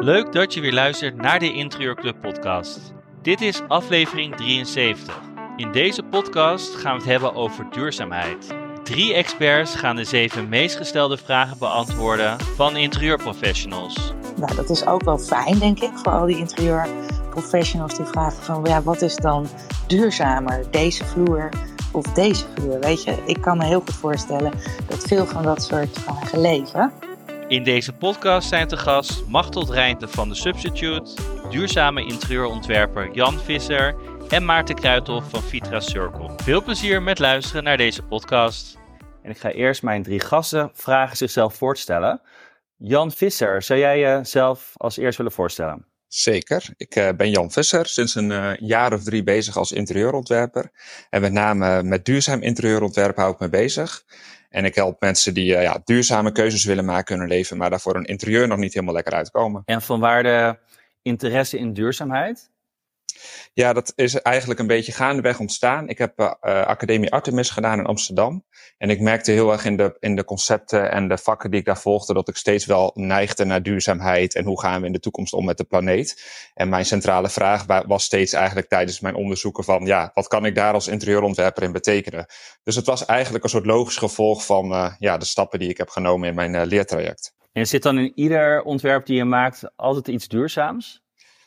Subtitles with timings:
[0.00, 2.92] Leuk dat je weer luistert naar de Interieurclub podcast.
[3.22, 5.20] Dit is aflevering 73.
[5.56, 8.54] In deze podcast gaan we het hebben over duurzaamheid.
[8.82, 14.14] Drie experts gaan de zeven meest gestelde vragen beantwoorden van interieurprofessionals.
[14.36, 18.64] Nou, dat is ook wel fijn, denk ik, voor al die interieurprofessionals die vragen van,
[18.64, 19.46] ja, wat is dan
[19.86, 21.48] duurzamer, deze vloer
[21.94, 22.80] of deze vloer?
[22.80, 24.52] Weet je, ik kan me heel goed voorstellen
[24.88, 26.92] dat veel van dat soort vragen leven.
[27.48, 31.10] In deze podcast zijn te gast Machteld Rijnte van The Substitute,
[31.50, 33.94] duurzame interieurontwerper Jan Visser
[34.28, 36.30] en Maarten Kruithof van Vitra Circle.
[36.36, 38.78] Veel plezier met luisteren naar deze podcast.
[39.22, 42.20] En ik ga eerst mijn drie gasten vragen zichzelf voorstellen.
[42.76, 45.93] Jan Visser, zou jij jezelf als eerst willen voorstellen?
[46.14, 46.68] Zeker.
[46.76, 50.70] Ik uh, ben Jan Visser, sinds een uh, jaar of drie bezig als interieurontwerper.
[51.10, 54.04] En met name met duurzaam interieurontwerp hou ik me bezig.
[54.48, 57.70] En ik help mensen die uh, ja, duurzame keuzes willen maken in hun leven, maar
[57.70, 59.62] daarvoor een interieur nog niet helemaal lekker uitkomen.
[59.64, 60.58] En vanwaar de
[61.02, 62.50] interesse in duurzaamheid?
[63.52, 65.88] Ja, dat is eigenlijk een beetje gaandeweg ontstaan.
[65.88, 68.44] Ik heb Academie Artemis gedaan in Amsterdam.
[68.78, 71.66] En ik merkte heel erg in de, in de concepten en de vakken die ik
[71.66, 75.00] daar volgde, dat ik steeds wel neigde naar duurzaamheid en hoe gaan we in de
[75.00, 76.22] toekomst om met de planeet.
[76.54, 80.54] En mijn centrale vraag was steeds eigenlijk tijdens mijn onderzoeken van, ja, wat kan ik
[80.54, 82.26] daar als interieurontwerper in betekenen?
[82.62, 85.76] Dus het was eigenlijk een soort logisch gevolg van uh, ja, de stappen die ik
[85.76, 87.34] heb genomen in mijn uh, leertraject.
[87.52, 91.03] En zit dan in ieder ontwerp die je maakt altijd iets duurzaams?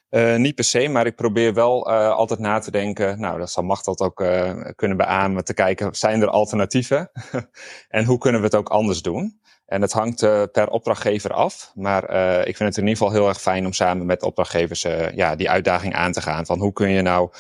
[0.10, 3.20] Uh, niet per se, maar ik probeer wel uh, altijd na te denken.
[3.20, 5.44] Nou, dat zal Machteld ook uh, kunnen beamen.
[5.44, 7.12] Te kijken, zijn er alternatieven?
[7.90, 9.40] en hoe kunnen we het ook anders doen?
[9.66, 10.20] En het hangt
[10.52, 11.72] per opdrachtgever af.
[11.76, 12.04] Maar
[12.48, 14.82] ik vind het in ieder geval heel erg fijn om samen met opdrachtgevers
[15.16, 16.46] ja, die uitdaging aan te gaan.
[16.46, 17.32] Van hoe kun je nou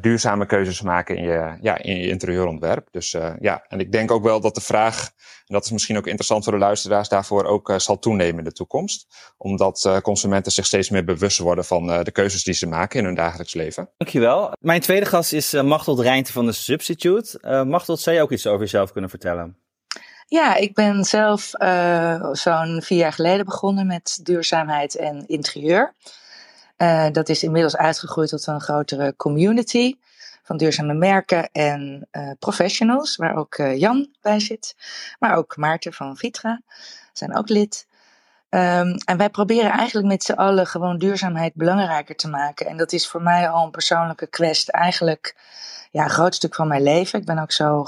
[0.00, 2.88] duurzame keuzes maken in je, ja, in je interieurontwerp.
[2.90, 5.10] Dus ja, en ik denk ook wel dat de vraag,
[5.52, 8.52] dat is misschien ook interessant voor de luisteraars, daarvoor ook uh, zal toenemen in de
[8.52, 9.06] toekomst.
[9.36, 13.14] Omdat consumenten zich steeds meer bewust worden van de keuzes die ze maken in hun
[13.14, 13.90] dagelijks leven.
[13.96, 14.52] Dankjewel.
[14.60, 17.64] Mijn tweede gast is Machteld Rijnte van de Substitute.
[17.66, 19.56] Machteld, zou je ook iets over jezelf kunnen vertellen?
[20.26, 21.50] Ja, ik ben zelf
[22.32, 25.94] zo'n vier jaar geleden begonnen met duurzaamheid en interieur.
[26.82, 29.94] Uh, dat is inmiddels uitgegroeid tot een grotere community
[30.50, 34.76] van duurzame merken en uh, professionals, waar ook uh, Jan bij zit,
[35.18, 36.60] maar ook Maarten van Vitra
[37.12, 37.86] zijn ook lid.
[38.48, 42.66] Um, en wij proberen eigenlijk met z'n allen gewoon duurzaamheid belangrijker te maken.
[42.66, 45.36] En dat is voor mij al een persoonlijke quest, eigenlijk
[45.90, 47.18] ja, een groot stuk van mijn leven.
[47.18, 47.86] Ik ben ook zo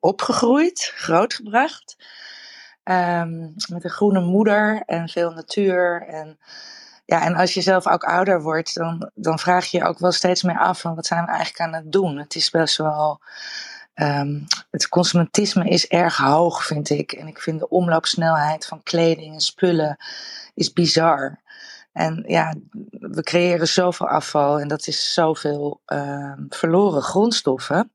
[0.00, 1.96] opgegroeid, grootgebracht.
[2.84, 6.38] Um, met een groene moeder en veel natuur en
[7.10, 10.12] ja, en als je zelf ook ouder wordt, dan, dan vraag je je ook wel
[10.12, 12.18] steeds meer af van wat zijn we eigenlijk aan het doen.
[12.18, 13.20] Het is best wel.
[13.94, 17.12] Um, het consumentisme is erg hoog, vind ik.
[17.12, 19.96] En ik vind de omloopsnelheid van kleding en spullen
[20.54, 21.40] is bizar.
[21.92, 22.54] En ja,
[22.90, 27.92] we creëren zoveel afval en dat is zoveel uh, verloren grondstoffen.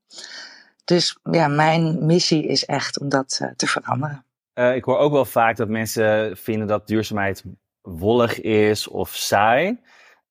[0.84, 4.24] Dus ja, mijn missie is echt om dat uh, te veranderen.
[4.54, 7.44] Uh, ik hoor ook wel vaak dat mensen vinden dat duurzaamheid
[7.86, 9.80] wollig is of saai.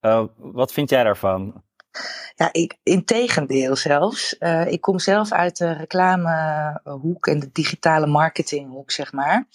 [0.01, 1.63] Uh, wat vind jij daarvan?
[2.35, 4.35] Ja, ik, in tegendeel zelfs.
[4.39, 9.45] Uh, ik kom zelf uit de reclamehoek en de digitale marketinghoek, zeg maar.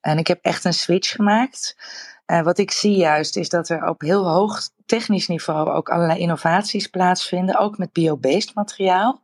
[0.00, 1.76] En ik heb echt een switch gemaakt.
[2.26, 6.18] Uh, wat ik zie juist is dat er op heel hoog technisch niveau ook allerlei
[6.18, 9.20] innovaties plaatsvinden, ook met biobased materiaal.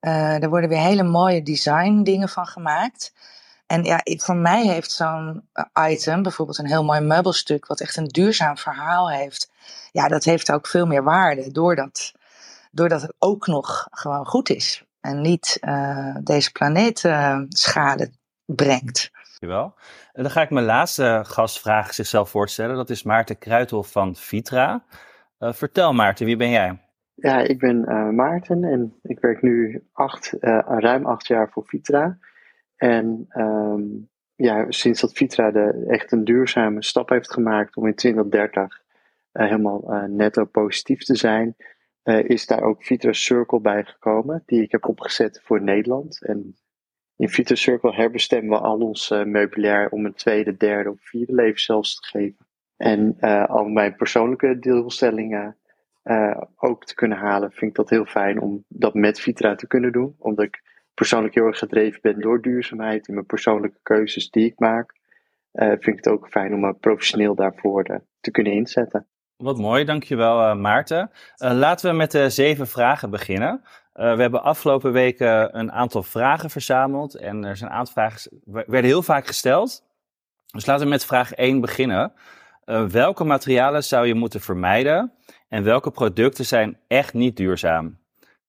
[0.00, 3.12] Uh, er worden weer hele mooie design dingen van gemaakt.
[3.68, 7.96] En ja, voor mij heeft zo'n eh, item, bijvoorbeeld een heel mooi meubelstuk, wat echt
[7.96, 9.50] een duurzaam verhaal heeft,
[9.92, 12.12] ja, dat heeft ook veel meer waarde doordat,
[12.70, 18.10] doordat het ook nog gewoon goed is en niet uh, deze planeet uh, schade
[18.44, 19.10] brengt.
[19.12, 19.74] Dankjewel.
[20.12, 22.76] En dan ga ik mijn laatste gastvraag zichzelf voorstellen.
[22.76, 24.84] Dat is Maarten Kruithof van Vitra.
[25.38, 26.78] Uh, vertel Maarten, wie ben jij?
[27.14, 27.80] Ja, ik ben
[28.14, 30.34] Maarten en ik werk nu acht,
[30.66, 32.18] ruim acht jaar voor Vitra.
[32.78, 37.94] En um, ja, sinds dat Vitra de, echt een duurzame stap heeft gemaakt om in
[37.94, 38.68] 2030 uh,
[39.32, 41.56] eh, helemaal uh, netto positief te zijn,
[42.04, 46.24] uh, is daar ook Vitra Circle bij gekomen, die ik heb opgezet voor Nederland.
[46.24, 46.56] En
[47.16, 51.60] in Vitra Circle herbestemmen we al ons meubilair om een tweede, derde of vierde leven
[51.60, 52.46] zelfs te geven.
[52.76, 53.18] En
[53.48, 55.56] al mijn persoonlijke doelstellingen
[56.56, 59.92] ook te kunnen halen, vind ik dat heel fijn om dat met Vitra te kunnen
[59.92, 60.14] doen.
[60.18, 60.62] Omdat ik
[60.98, 64.94] persoonlijk heel erg gedreven ben door duurzaamheid in mijn persoonlijke keuzes die ik maak,
[65.52, 69.06] uh, vind ik het ook fijn om me professioneel daarvoor uh, te kunnen inzetten.
[69.36, 71.10] Wat mooi, dankjewel uh, Maarten.
[71.36, 73.62] laten we met de zeven vragen beginnen.
[73.92, 77.14] We hebben afgelopen weken een aantal vragen verzameld.
[77.14, 79.84] En er zijn een aantal vragen werden heel vaak gesteld.
[80.46, 82.12] Dus laten we met vraag 1 beginnen.
[82.88, 85.12] Welke materialen zou je moeten vermijden?
[85.48, 87.98] En welke producten zijn echt niet duurzaam?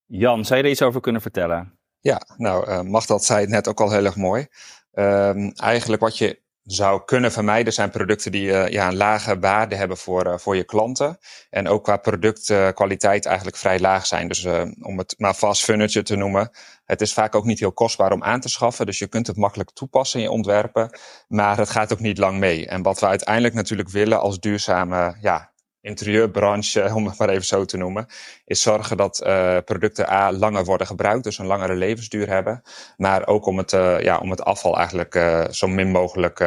[0.06, 1.79] Jan, zou je er iets over kunnen vertellen?
[2.02, 4.48] Ja, nou, uh, Magdat zei het net ook al heel erg mooi.
[4.94, 9.76] Uh, eigenlijk wat je zou kunnen vermijden zijn producten die uh, ja, een lage waarde
[9.76, 11.18] hebben voor, uh, voor je klanten.
[11.50, 14.28] En ook qua productkwaliteit eigenlijk vrij laag zijn.
[14.28, 14.46] Dus
[14.82, 16.50] om het maar fast furniture te noemen.
[16.86, 18.86] Het is vaak ook niet heel kostbaar om aan te schaffen.
[18.86, 21.00] Dus je kunt het makkelijk toepassen in je ontwerpen.
[21.28, 22.68] Maar het gaat ook niet lang mee.
[22.68, 27.66] En wat we uiteindelijk natuurlijk willen als duurzame ja, interieurbranche, om het maar even zo
[27.66, 28.06] te noemen,
[28.46, 32.62] is zorgen dat uh, producten A langer worden gebruikt, dus een langere levensduur hebben.
[32.98, 36.40] Maar ook om het, uh, ja, om het afval eigenlijk uh, zo min mogelijk,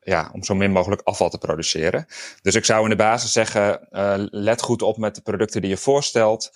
[0.00, 2.06] ja, om zo min mogelijk afval te produceren.
[2.42, 3.88] Dus ik zou in de basis zeggen,
[4.30, 6.50] let goed op met de producten die je voorstelt.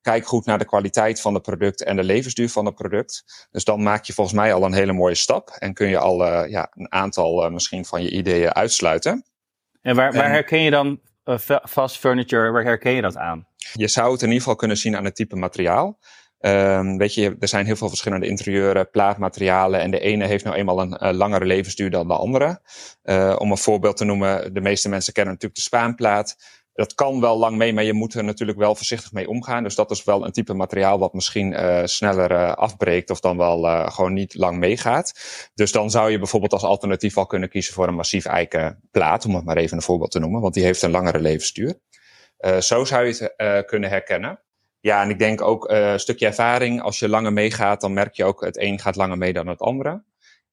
[0.00, 3.46] Kijk goed naar de kwaliteit van het product en de levensduur van het product.
[3.50, 6.46] Dus dan maak je volgens mij al een hele mooie stap en kun je al
[6.46, 9.24] ja, een aantal misschien van je ideeën uitsluiten.
[9.82, 10.98] En waar, waar herken je dan uh,
[11.64, 13.46] fast furniture, waar herken je dat aan?
[13.72, 15.98] Je zou het in ieder geval kunnen zien aan het type materiaal.
[16.40, 19.80] Um, weet je, er zijn heel veel verschillende interieuren, plaatmaterialen.
[19.80, 22.60] En de ene heeft nou eenmaal een langere levensduur dan de andere.
[23.04, 26.36] Uh, om een voorbeeld te noemen, de meeste mensen kennen natuurlijk de spaanplaat.
[26.78, 29.62] Dat kan wel lang mee, maar je moet er natuurlijk wel voorzichtig mee omgaan.
[29.62, 33.36] Dus dat is wel een type materiaal wat misschien uh, sneller uh, afbreekt of dan
[33.36, 35.12] wel uh, gewoon niet lang meegaat.
[35.54, 39.34] Dus dan zou je bijvoorbeeld als alternatief al kunnen kiezen voor een massief eikenplaat, om
[39.34, 41.78] het maar even een voorbeeld te noemen, want die heeft een langere levensduur.
[42.58, 44.40] zo zou je het kunnen herkennen.
[44.80, 46.82] Ja, en ik denk ook een stukje ervaring.
[46.82, 49.60] Als je langer meegaat, dan merk je ook het een gaat langer mee dan het
[49.60, 50.04] andere.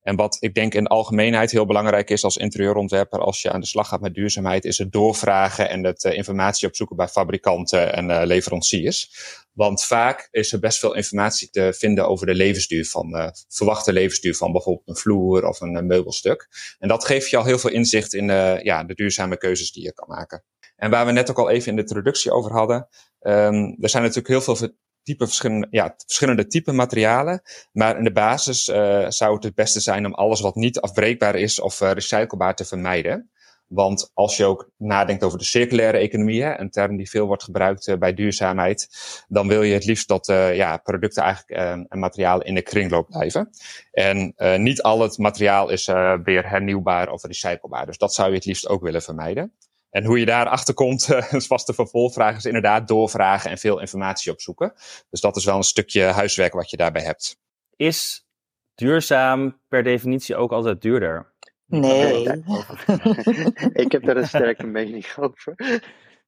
[0.06, 3.60] En wat ik denk in de algemeenheid heel belangrijk is als interieurontwerper, als je aan
[3.60, 7.94] de slag gaat met duurzaamheid, is het doorvragen en het uh, informatie opzoeken bij fabrikanten
[7.94, 9.12] en uh, leveranciers.
[9.52, 13.94] Want vaak is er best veel informatie te vinden over de levensduur van, uh, verwachte
[13.94, 16.48] levensduur van bijvoorbeeld een vloer of een meubelstuk.
[16.80, 18.26] En dat geeft je al heel veel inzicht in
[18.64, 20.44] ja, de duurzame keuzes die je kan maken.
[20.76, 22.88] En waar we net ook al even in de introductie over hadden,
[23.20, 24.70] um, er zijn natuurlijk heel veel
[25.06, 27.42] type verschillende, ja, verschillende type materialen.
[27.72, 31.36] Maar in de basis uh, zou het het beste zijn om alles wat niet afbreekbaar
[31.36, 33.30] is of uh, recyclebaar te vermijden.
[33.68, 37.44] Want als je ook nadenkt over de circulaire economie, hè, een term die veel wordt
[37.44, 38.88] gebruikt uh, bij duurzaamheid,
[39.28, 41.60] dan wil je het liefst dat ja, producten eigenlijk
[41.90, 43.50] en materialen in de kringloop blijven.
[43.92, 45.86] En niet al het materiaal is
[46.24, 47.86] weer hernieuwbaar of recyclebaar.
[47.86, 49.54] Dus dat zou je het liefst ook willen vermijden.
[49.96, 54.74] En hoe je daarachter komt, een vaste vervolgvraag, is inderdaad doorvragen en veel informatie opzoeken.
[55.10, 57.38] Dus dat is wel een stukje huiswerk wat je daarbij hebt.
[57.76, 58.26] Is
[58.74, 61.34] duurzaam per definitie ook altijd duurder?
[61.66, 62.24] Nee.
[63.84, 65.56] ik heb daar een sterke mening over.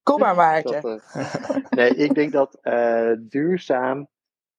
[0.04, 1.02] Kom maar, Maarten.
[1.16, 4.08] uh, nee, ik denk dat uh, duurzaam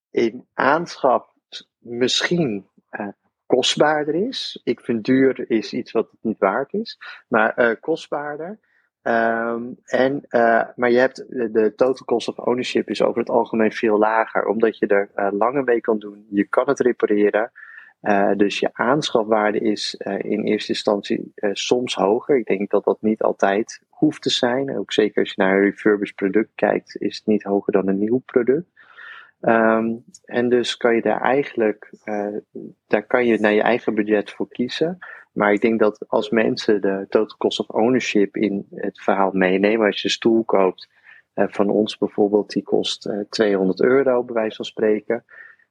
[0.09, 1.33] in aanschaf
[1.77, 3.07] misschien uh,
[3.45, 4.61] kostbaarder is.
[4.63, 6.97] Ik vind duur is iets wat het niet waard is,
[7.27, 8.59] maar kostbaarder.
[9.09, 13.29] Um, en, uh, maar je hebt de, de, total cost of ownership is over het
[13.29, 16.25] algemeen veel lager, omdat je er uh, langer mee kan doen.
[16.29, 17.51] Je kan het repareren.
[18.01, 22.37] Uh, dus je aanschafwaarde is in eerste instantie soms hoger.
[22.37, 24.77] Ik denk dat dat niet altijd hoeft te zijn.
[24.77, 27.99] Ook zeker als je naar een refurbished product kijkt, is het niet hoger dan een
[27.99, 28.67] nieuw product.
[29.41, 31.91] Um, en dus kan je daar eigenlijk,
[32.87, 34.97] daar kan je naar je eigen budget voor kiezen.
[35.39, 39.85] Maar ik denk dat als mensen de total cost of ownership in het verhaal meenemen,
[39.85, 40.89] als je een stoel koopt
[41.35, 45.25] uh, van ons bijvoorbeeld, die kost uh, eh, 200 euro bij wijze van spreken.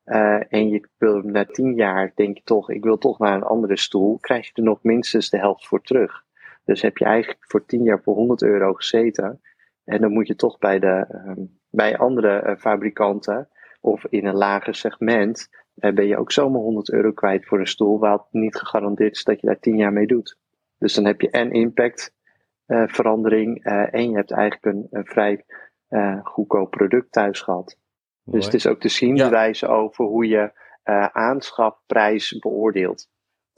[0.05, 3.43] Uh, en je wil na 10 jaar denk je toch, ik wil toch naar een
[3.43, 6.25] andere stoel, krijg je er nog minstens de helft voor terug.
[6.65, 9.41] Dus heb je eigenlijk voor 10 jaar voor 100 euro gezeten.
[9.85, 11.07] En dan moet je toch bij, de,
[11.71, 13.49] bij andere fabrikanten
[13.81, 15.49] of in een lager segment
[15.79, 19.25] ben je ook zomaar 100 euro kwijt voor een stoel, waar het niet gegarandeerd is
[19.25, 20.39] dat je daar 10 jaar mee doet.
[20.79, 22.15] Dus dan heb je en impact
[22.67, 25.45] uh, verandering uh, en je hebt eigenlijk een, een vrij
[26.23, 27.79] goedkoop product thuis gehad.
[28.23, 28.39] Mooi.
[28.39, 29.29] Dus het is ook te zien ja.
[29.29, 30.53] de over hoe je
[31.13, 33.09] aanschafprijs beoordeelt.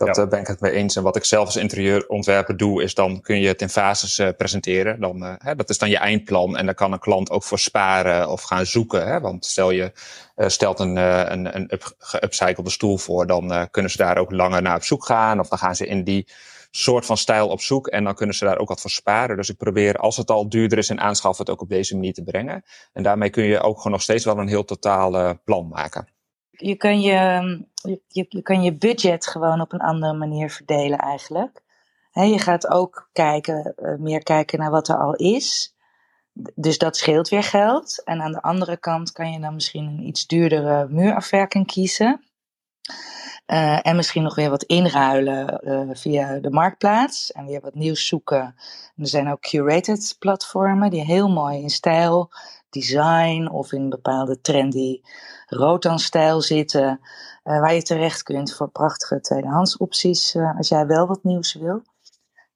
[0.06, 0.26] Dat ja.
[0.26, 0.96] ben ik het mee eens.
[0.96, 4.28] En wat ik zelf als interieurontwerper doe, is dan kun je het in fases uh,
[4.36, 5.00] presenteren.
[5.00, 6.56] Dan, uh, hè, dat is dan je eindplan.
[6.56, 9.06] En daar kan een klant ook voor sparen of gaan zoeken.
[9.06, 9.20] Hè?
[9.20, 9.92] Want stel je
[10.36, 14.62] uh, stelt een, een, een up, geupcyclede stoel voor, dan kunnen ze daar ook langer
[14.62, 15.40] naar op zoek gaan.
[15.40, 16.28] Of dan gaan ze in die
[16.70, 17.88] soort van stijl op zoek.
[17.88, 19.36] En dan kunnen ze daar ook wat voor sparen.
[19.36, 22.12] Dus ik probeer, als het al duurder is in aanschaf, het ook op deze manier
[22.12, 22.64] te brengen.
[22.92, 26.08] En daarmee kun je ook gewoon nog steeds wel een heel totaal plan maken
[26.60, 27.16] je, kan je,
[28.08, 31.62] je, je kan je budget gewoon op een andere manier verdelen eigenlijk.
[32.12, 35.74] Je gaat ook kijken, uh, meer kijken naar wat er al is.
[36.54, 38.02] Dus dat scheelt weer geld.
[38.04, 42.24] En aan de andere kant kan je dan misschien een iets duurdere muurafwerking kiezen.
[43.52, 47.32] Uh, en misschien nog weer wat inruilen uh, via de marktplaats.
[47.32, 48.40] En weer wat nieuws zoeken.
[48.40, 52.30] En er zijn ook curated platformen die heel mooi in stijl,
[52.68, 55.00] design of in bepaalde trendy
[55.46, 57.00] rotan-stijl zitten.
[57.44, 61.82] Uh, waar je terecht kunt voor prachtige tweedehands opties als jij wel wat nieuws wil.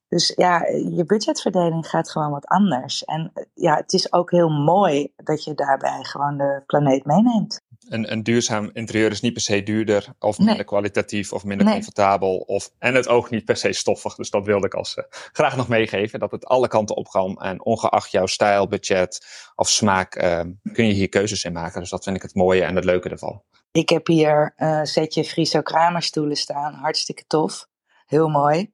[0.09, 3.05] Dus ja, je budgetverdeling gaat gewoon wat anders.
[3.05, 7.61] En ja, het is ook heel mooi dat je daarbij gewoon de planeet meeneemt.
[7.89, 12.37] Een, een duurzaam interieur is niet per se duurder of minder kwalitatief of minder comfortabel.
[12.37, 14.15] Of, en het oog niet per se stoffig.
[14.15, 16.19] Dus dat wilde ik als uh, graag nog meegeven.
[16.19, 17.37] Dat het alle kanten op kan.
[17.41, 20.41] En ongeacht jouw stijl, budget of smaak uh,
[20.73, 21.81] kun je hier keuzes in maken.
[21.81, 23.43] Dus dat vind ik het mooie en het leuke ervan.
[23.73, 26.75] Ik heb hier een uh, setje Friso Kramerstoelen staan.
[26.75, 27.67] Hartstikke tof.
[28.07, 28.73] Heel mooi.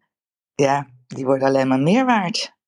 [0.54, 2.58] Ja, die worden alleen maar meer waard.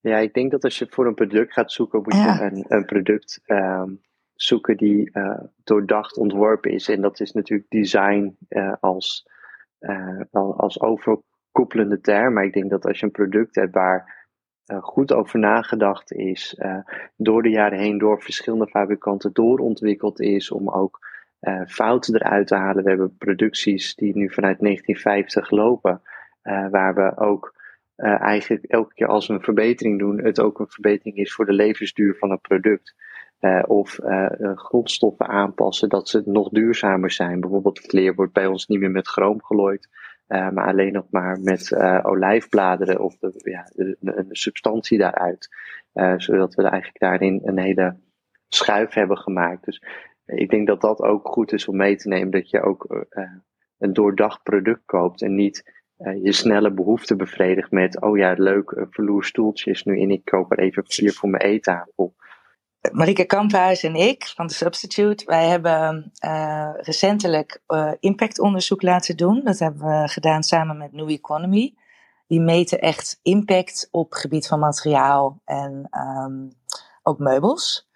[0.00, 2.84] Ja, ik denk dat als je voor een product gaat zoeken, moet je een, een
[2.84, 4.00] product um,
[4.34, 6.88] zoeken die uh, doordacht ontworpen is.
[6.88, 9.28] En dat is natuurlijk design uh, als,
[9.80, 12.34] uh, als overkoepelende term.
[12.34, 14.28] Maar ik denk dat als je een product hebt waar
[14.80, 16.60] goed over nagedacht is,
[17.16, 20.98] door de jaren heen door verschillende fabrikanten doorontwikkeld is om ook
[21.66, 22.82] fouten eruit te halen.
[22.84, 26.02] We hebben producties die nu vanuit 1950 lopen,
[26.70, 27.54] waar we ook
[28.00, 31.46] uh, eigenlijk elke keer als we een verbetering doen, het ook een verbetering is voor
[31.46, 32.94] de levensduur van het product.
[33.40, 37.40] Uh, of uh, grondstoffen aanpassen dat ze nog duurzamer zijn.
[37.40, 39.88] Bijvoorbeeld het leer wordt bij ons niet meer met chroom gelooid,
[40.26, 43.66] maar alleen nog maar met olijfbladeren of de, ja,
[44.30, 45.48] substantie daaruit.
[46.16, 47.96] zodat we eigenlijk daarin een hele
[48.48, 49.64] schuif hebben gemaakt.
[49.64, 49.82] Dus
[50.24, 53.06] ik denk dat dat ook goed is om mee te nemen, dat je ook
[53.78, 58.70] een doordacht product koopt en niet uh, je snelle behoefte bevredigt met, oh ja, leuk,
[58.70, 62.14] uh, verloerstoeltje is nu in, ik koop er even vier voor mijn eettafel.
[62.92, 67.62] Marike Kamphuis en ik van de Substitute, wij hebben uh, recentelijk
[68.00, 69.40] impactonderzoek laten doen.
[69.44, 71.74] Dat hebben we gedaan samen met New Economy.
[72.26, 76.52] Die meten echt impact op gebied van materiaal en um,
[77.02, 77.89] ook meubels.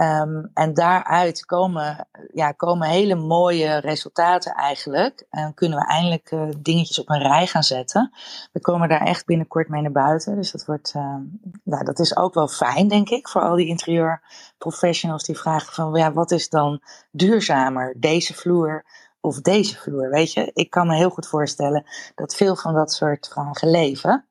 [0.00, 5.26] Um, en daaruit komen, ja, komen hele mooie resultaten eigenlijk.
[5.30, 8.12] En kunnen we eindelijk uh, dingetjes op een rij gaan zetten.
[8.52, 10.36] We komen daar echt binnenkort mee naar buiten.
[10.36, 11.16] Dus dat, wordt, uh,
[11.64, 15.94] ja, dat is ook wel fijn, denk ik, voor al die interieurprofessionals die vragen van
[15.94, 16.80] ja, wat is dan
[17.10, 18.84] duurzamer, deze vloer
[19.20, 20.10] of deze vloer?
[20.10, 24.29] Weet je, ik kan me heel goed voorstellen dat veel van dat soort vragen leven.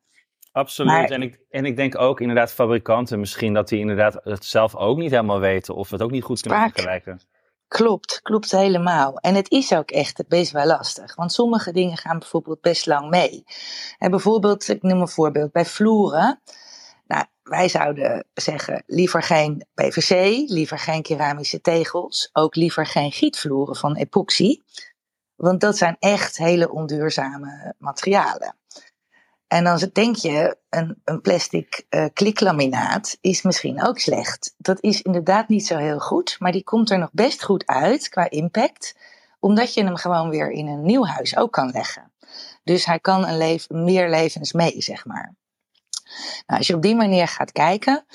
[0.60, 1.12] Absoluut.
[1.12, 4.98] En, ik, en ik denk ook inderdaad fabrikanten misschien dat die inderdaad het zelf ook
[4.98, 7.22] niet helemaal weten of het ook niet goed kunnen vergelijken.
[7.68, 9.18] Klopt, klopt helemaal.
[9.18, 11.16] En het is ook echt best wel lastig.
[11.16, 13.44] Want sommige dingen gaan bijvoorbeeld best lang mee.
[13.98, 16.42] En bijvoorbeeld, ik noem een voorbeeld, bij vloeren.
[17.08, 23.76] Nou, wij zouden zeggen, liever geen PVC, liever geen keramische tegels, ook liever geen gietvloeren
[23.76, 24.62] van epoxy.
[25.36, 28.59] Want dat zijn echt hele onduurzame materialen.
[29.50, 34.54] En dan denk je, een, een plastic uh, kliklaminaat is misschien ook slecht.
[34.58, 38.10] Dat is inderdaad niet zo heel goed, maar die komt er nog best goed uit
[38.10, 38.96] qua impact,
[39.40, 42.12] omdat je hem gewoon weer in een nieuw huis ook kan leggen.
[42.64, 45.36] Dus hij kan een leven, meer levens mee, zeg maar.
[46.46, 48.06] Nou, als je op die manier gaat kijken,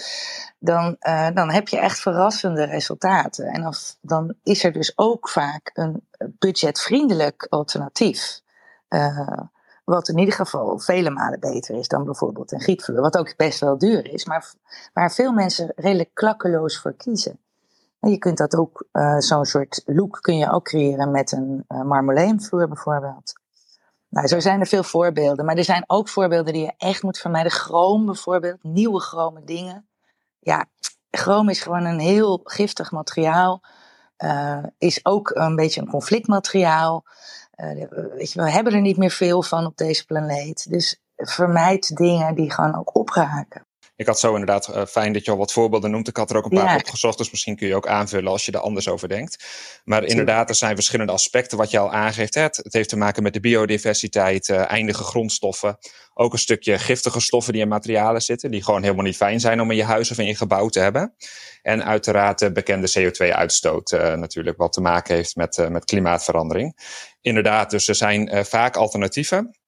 [0.59, 3.47] dan, uh, dan heb je echt verrassende resultaten.
[3.47, 8.41] En dan is er dus ook vaak een budgetvriendelijk alternatief.
[8.88, 9.41] Uh,
[9.85, 13.00] wat in ieder geval vele malen beter is dan bijvoorbeeld een gietvloer.
[13.00, 14.53] Wat ook best wel duur is, maar
[14.93, 17.38] waar veel mensen redelijk klakkeloos voor kiezen.
[18.00, 21.64] En je kunt dat ook, uh, zo'n soort look kun je ook creëren met een
[21.69, 23.33] uh, bijvoorbeeld.
[24.09, 25.45] Nou, zo zijn er veel voorbeelden.
[25.45, 27.53] Maar er zijn ook voorbeelden die je echt moet vermijden.
[27.53, 29.87] Chroom bijvoorbeeld, nieuwe chrome dingen.
[30.41, 30.67] Ja,
[31.11, 33.62] chroom is gewoon een heel giftig materiaal.
[34.19, 37.05] Uh, is ook een beetje een conflictmateriaal.
[37.56, 40.70] Je, we hebben er niet meer veel van op deze planeet.
[40.70, 43.66] Dus vermijd dingen die gewoon ook opraken.
[43.97, 46.09] Ik had zo inderdaad uh, fijn dat je al wat voorbeelden noemt.
[46.09, 46.77] Ik had er ook een paar ja.
[46.77, 49.45] opgezocht, dus misschien kun je ook aanvullen als je er anders over denkt.
[49.85, 52.35] Maar inderdaad, er zijn verschillende aspecten wat je al aangeeft.
[52.35, 55.79] Het, het heeft te maken met de biodiversiteit, uh, eindige grondstoffen.
[56.15, 59.61] Ook een stukje giftige stoffen die in materialen zitten, die gewoon helemaal niet fijn zijn
[59.61, 61.15] om in je huis of in je gebouw te hebben.
[61.63, 66.79] En uiteraard de bekende CO2-uitstoot uh, natuurlijk, wat te maken heeft met, met klimaatverandering.
[67.21, 69.59] Inderdaad, dus er zijn vaak alternatieven.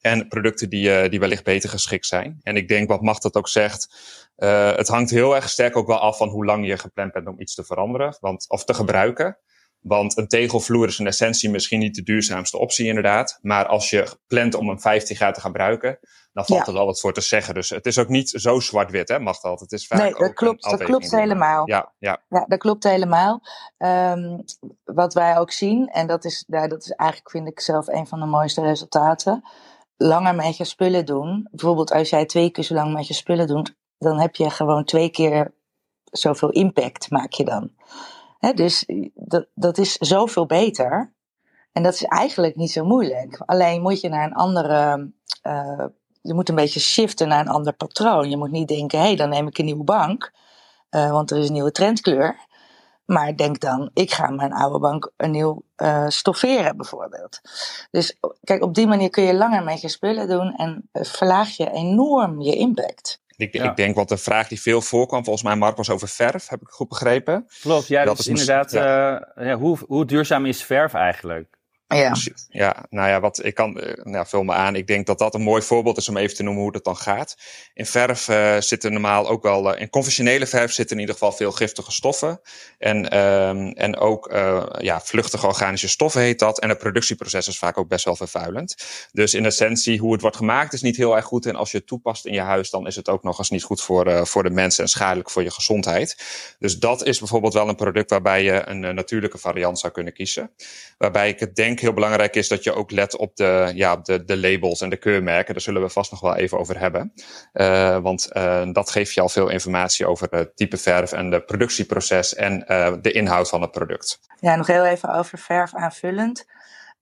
[0.00, 2.38] En producten die, uh, die wellicht beter geschikt zijn.
[2.42, 3.88] En ik denk wat Macht dat ook zegt.
[4.36, 7.26] Uh, het hangt heel erg sterk ook wel af van hoe lang je gepland bent
[7.26, 8.16] om iets te veranderen.
[8.20, 9.38] Want, of te gebruiken.
[9.80, 13.38] Want een tegelvloer is in essentie misschien niet de duurzaamste optie inderdaad.
[13.42, 15.98] Maar als je plant om een 15 jaar te gebruiken,
[16.32, 16.66] dan valt Ja.
[16.66, 17.54] er wel wat voor te zeggen.
[17.54, 19.60] Dus het is ook niet zo zwart-wit, hè, mag dat.
[19.60, 21.68] Het is vaak Nee, dat klopt, dat klopt helemaal.
[21.68, 22.22] Ja, ja.
[22.28, 23.40] Ja, dat klopt helemaal.
[23.78, 24.38] Ehm,
[24.84, 28.06] wat wij ook zien, en dat is, ja, dat is eigenlijk, vind ik zelf, een
[28.06, 29.42] van de mooiste resultaten.
[30.00, 31.48] Langer met je spullen doen.
[31.50, 34.84] Bijvoorbeeld als jij twee keer zo lang met je spullen doet, dan heb je gewoon
[34.84, 35.54] twee keer
[36.04, 37.70] zoveel impact, maak je dan.
[38.54, 41.14] Dus dat, dat is zoveel beter.
[41.72, 43.42] En dat is eigenlijk niet zo moeilijk.
[43.46, 45.10] Alleen moet je naar een andere.
[45.42, 45.84] eh,
[46.22, 48.30] je moet een beetje shiften naar een ander patroon.
[48.30, 50.32] Je moet niet denken, hé, hey, dan neem ik een nieuwe bank.
[50.90, 52.46] eh, want er is een nieuwe trendkleur.
[53.08, 57.40] Maar denk dan, ik ga mijn oude bank een nieuw eh, stofferen bijvoorbeeld.
[57.90, 61.56] Dus kijk, op die manier kun je langer met je spullen doen en eh, verlaag
[61.56, 63.20] je enorm je impact.
[63.36, 63.70] Ik, Ja.
[63.70, 66.60] ik denk wat de vraag die veel voorkwam, volgens mij Mark was over verf, heb
[66.60, 67.46] ik goed begrepen.
[67.60, 68.72] Klopt, ja, Dat dat is inderdaad.
[68.72, 71.57] eh, ja, hoe, hoe duurzaam is verf eigenlijk?
[71.96, 72.46] Ja, Precies.
[72.50, 74.76] Ja, nou ja, wat ik kan, eh, nou, vul me aan.
[74.76, 76.96] Ik denk dat dat een mooi voorbeeld is om even te noemen hoe dat dan
[76.96, 77.36] gaat.
[77.74, 81.32] In verf eh, zitten normaal ook wel, eh, in conventionele verf zitten in ieder geval
[81.32, 82.40] veel giftige stoffen.
[82.78, 84.32] En, ehm, en ook
[84.78, 86.60] ja, vluchtige organische stoffen heet dat.
[86.60, 88.76] En het productieproces is vaak ook best wel vervuilend.
[89.12, 91.46] Dus in essentie, hoe het wordt gemaakt is niet heel erg goed.
[91.46, 93.62] En als je het toepast in je huis, dan is het ook nog eens niet
[93.62, 96.16] goed voor, voor de mensen en schadelijk voor je gezondheid.
[96.58, 100.50] Dus dat is bijvoorbeeld wel een product waarbij je een natuurlijke variant zou kunnen kiezen.
[100.98, 104.24] Waarbij ik het denk heel belangrijk is dat je ook let op de, ja, de,
[104.24, 105.54] de labels en de keurmerken.
[105.54, 107.12] Daar zullen we vast nog wel even over hebben.
[107.52, 111.40] Eh, want eh, dat geeft je al veel informatie over het type verf en de
[111.40, 114.20] productieproces en eh, de inhoud van het product.
[114.40, 116.46] ja nog heel even over verf aanvullend.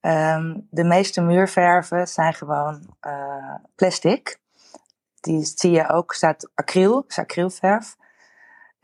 [0.01, 2.97] Ehm, de meeste muurverven zijn gewoon
[3.75, 4.39] plastic.
[5.21, 7.97] Die zie je ook, staat acryl, is acrylverf.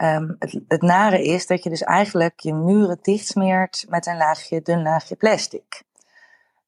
[0.03, 4.63] Ehm, het, het nare is dat je dus eigenlijk je muren dichtsmeert met een laagje,
[4.63, 5.83] dun laagje plastic.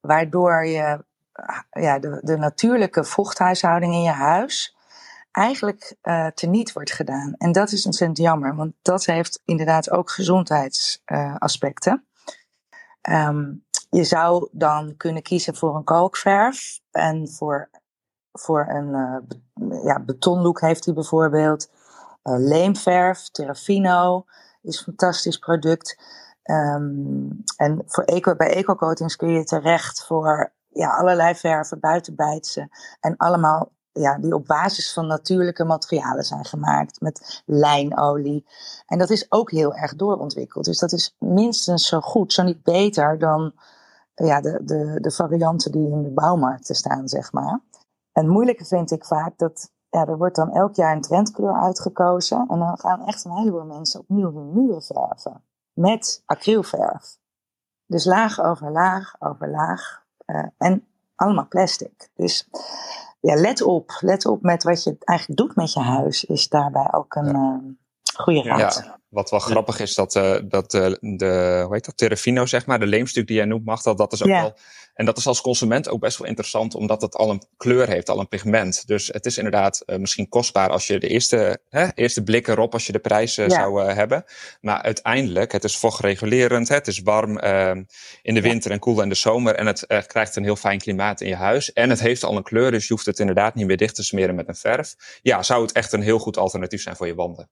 [0.00, 4.76] Waardoor je ah, ja, de, de natuurlijke vochthuishouding in je huis
[5.32, 7.34] eigenlijk eh teniet wordt gedaan.
[7.38, 12.04] En dat is ontzettend jammer, want dat heeft inderdaad ook gezondheidsaspecten.
[13.00, 13.52] Ehm,
[13.90, 17.68] je zou dan kunnen kiezen voor een kalkverf en voor,
[18.32, 21.68] voor een eh, be- ja, betonlook heeft hij bijvoorbeeld.
[22.24, 24.24] Eh, leemverf, Terrafino
[24.62, 25.98] is een fantastisch product.
[26.42, 32.68] Ehm, en voor eco, bij eco-coatings kun je terecht voor ja, allerlei verven, buitenbijtse.
[33.00, 37.00] En allemaal ja, die op basis van natuurlijke materialen zijn gemaakt.
[37.00, 38.46] Met lijnolie.
[38.86, 40.64] En dat is ook heel erg doorontwikkeld.
[40.64, 43.52] Dus dat is minstens zo goed, zo niet beter dan
[44.14, 47.60] ja, de, de, de varianten die in de bouwmarkten staan, zeg maar.
[48.12, 51.52] En het moeilijke vind ik vaak dat ja, er wordt dan elk jaar een trendkleur
[51.52, 52.46] uitgekozen.
[52.48, 55.42] En dan gaan echt een heleboel mensen opnieuw hun muren verven.
[55.72, 57.18] Met acrylverf.
[57.86, 60.02] Dus laag over laag over laag.
[60.24, 62.10] eh, en allemaal plastic.
[62.14, 62.48] Dus
[63.20, 63.96] ja, let op.
[64.00, 66.24] Let op met wat je eigenlijk doet met je huis.
[66.24, 67.74] Is daarbij ook een eh,
[68.16, 68.82] goede raad.
[68.84, 72.66] Ja, wat wel grappig is dat, eh, dat eh, de, hoe heet dat, Terrafino zeg
[72.66, 74.40] maar, de leemstuk die jij noemt, mag dat, dat is ook Ja.
[74.40, 74.56] wel,
[74.94, 78.08] en dat is als consument ook best wel interessant, omdat het al een kleur heeft,
[78.10, 78.86] al een pigment.
[78.86, 82.72] Dus het is inderdaad eh, misschien kostbaar als je de eerste, hè, eerste blik erop,
[82.72, 83.48] als je de prijs Ja.
[83.48, 84.24] zou eh, hebben.
[84.60, 87.70] Maar uiteindelijk, het is vochtregulerend, hè, het is warm eh,
[88.22, 88.40] in de Ja.
[88.40, 91.28] winter en koel in de zomer en het eh, krijgt een heel fijn klimaat in
[91.28, 91.72] je huis.
[91.72, 94.04] En het heeft al een kleur, dus je hoeft het inderdaad niet meer dicht te
[94.04, 94.94] smeren met een verf.
[95.22, 97.48] Ja, zou het echt een heel goed alternatief zijn voor je wanden.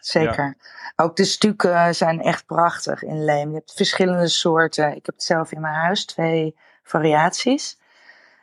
[0.00, 0.56] Zeker.
[0.96, 3.48] Ook de stukken zijn echt prachtig in leem.
[3.48, 4.88] Je hebt verschillende soorten.
[4.88, 7.78] Ik heb het zelf in mijn huis, twee variaties.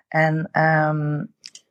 [0.08, 1.24] En ehm,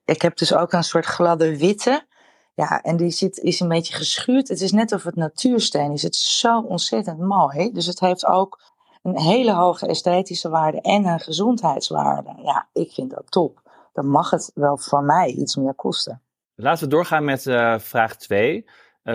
[0.05, 2.07] ik heb dus ook een soort gladde witte.
[2.55, 4.49] Ja, en die zit, is een beetje geschuurd.
[4.49, 6.03] Het is net of het natuursteen is.
[6.03, 7.73] Het is zo ontzettend mooi.
[7.73, 8.61] Dus het heeft ook
[9.03, 12.35] een hele hoge esthetische waarde en een gezondheidswaarde.
[12.43, 13.61] Ja, ik vind dat top.
[13.93, 16.21] Dan mag het wel van mij iets meer kosten.
[16.55, 18.65] Laten we doorgaan met eh, vraag 2.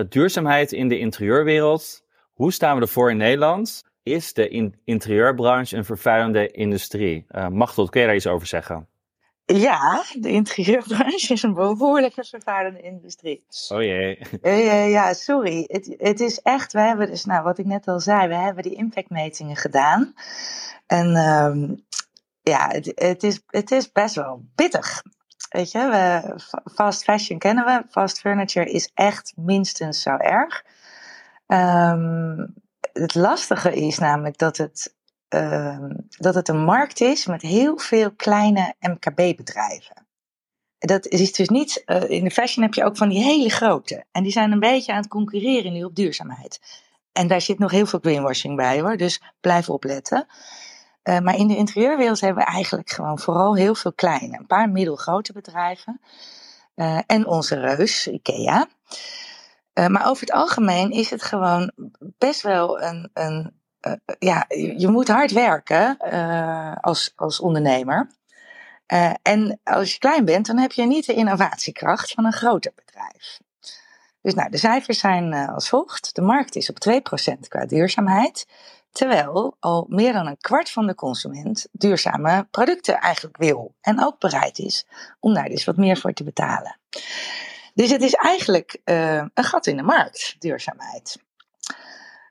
[0.10, 2.04] Duurzaamheid in de interieurwereld.
[2.34, 3.84] Hoe staan we ervoor in Nederland?
[4.04, 7.26] Is de in- interieurbranche een vervuilende industrie?
[7.30, 8.88] Uh, Machtel, kun je daar iets over zeggen?
[9.46, 13.46] Ja, de interieurbranche is een behoorlijke vervuilende industrie.
[13.70, 14.20] Oh jee.
[14.42, 15.64] Uh, ja, sorry.
[15.68, 18.64] Het, het is echt, we hebben dus, nou wat ik net al zei, we hebben
[18.64, 20.14] die impactmetingen gedaan.
[20.88, 21.86] En um,
[22.42, 25.04] ja, het, het, is, het is best wel pittig.
[25.52, 26.36] Weet je,
[26.74, 30.64] fast fashion kennen we, fast furniture is echt minstens zo erg.
[31.48, 32.54] Um,
[32.94, 34.96] het lastige is namelijk dat het,
[35.30, 40.08] uh, dat het een markt is met heel veel kleine MKB-bedrijven.
[40.78, 44.06] Dat is dus niet, uh, in de fashion heb je ook van die hele grote.
[44.12, 46.60] En die zijn een beetje aan het concurreren nu op duurzaamheid.
[47.12, 50.28] en daar zit nog heel veel greenwashing bij hoor, dus blijf opletten.
[51.04, 54.70] Uh, maar in de interieurwereld hebben we eigenlijk gewoon vooral heel veel kleine, een paar
[54.70, 56.02] middelgrote bedrijven.
[56.76, 58.68] Uh, en onze reus, IKEA.
[59.74, 61.72] Uh, maar over het algemeen is het gewoon
[62.18, 63.10] best wel een.
[63.14, 63.60] een
[64.20, 64.46] ja,
[64.78, 65.98] je moet hard werken
[66.82, 68.12] als, als ondernemer.
[69.22, 73.40] en als je klein bent, dan heb je niet de innovatiekracht van een groter bedrijf.
[74.22, 76.16] Dus nou, de cijfers zijn als volgt.
[76.16, 78.46] De markt is op 2% qua duurzaamheid.
[78.92, 84.20] Terwijl al meer dan een kwart van de consument duurzame producten eigenlijk wil en ook
[84.20, 84.86] bereid is
[85.20, 86.78] om daar dus wat meer voor te betalen.
[87.74, 91.24] Dus het is eigenlijk uh, een gat in de markt, duurzaamheid.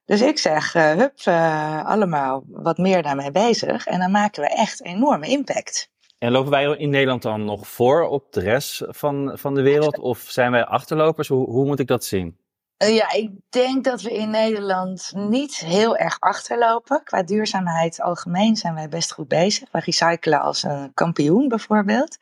[0.05, 4.49] Dus ik zeg, uh, hup, uh, allemaal wat meer daarmee bezig en dan maken we
[4.49, 5.91] echt enorme impact.
[6.19, 9.99] En lopen wij in Nederland dan nog voor op de rest van, van de wereld
[9.99, 11.29] of zijn wij achterlopers?
[11.29, 12.39] Hoe, hoe moet ik dat zien?
[12.81, 17.03] Eh, ja, ik denk dat we in Nederland niet heel erg achterlopen.
[17.05, 19.69] Qua duurzaamheid algemeen zijn wij best goed bezig.
[19.73, 22.19] We recyclen als een kampioen bijvoorbeeld.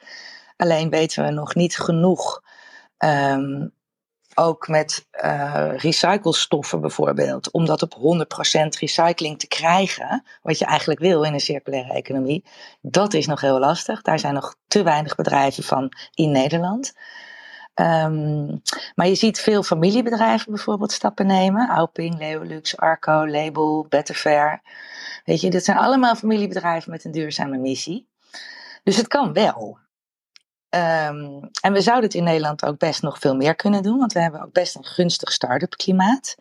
[0.57, 2.43] Alleen weten we nog niet genoeg.
[2.99, 3.73] Um,
[4.35, 7.51] ook met uh, recyclestoffen bijvoorbeeld.
[7.51, 8.01] Om dat op 100%
[8.79, 10.25] recycling te krijgen.
[10.43, 12.45] Wat je eigenlijk wil in een circulaire economie.
[12.81, 14.03] Dat is nog heel lastig.
[14.03, 16.93] Daar zijn nog te weinig bedrijven van in Nederland.
[17.81, 18.63] Um,
[18.95, 21.69] maar je ziet veel familiebedrijven bijvoorbeeld stappen nemen.
[21.69, 24.63] Auping, Leolux, Arco, Label, Betterfair.
[25.25, 28.09] Weet je, dit zijn allemaal familiebedrijven met een duurzame missie.
[28.83, 29.79] Dus het kan wel.
[30.71, 34.13] Um, en we zouden het in Nederland ook best nog veel meer kunnen doen, want
[34.13, 36.37] we hebben ook best een gunstig start-up klimaat.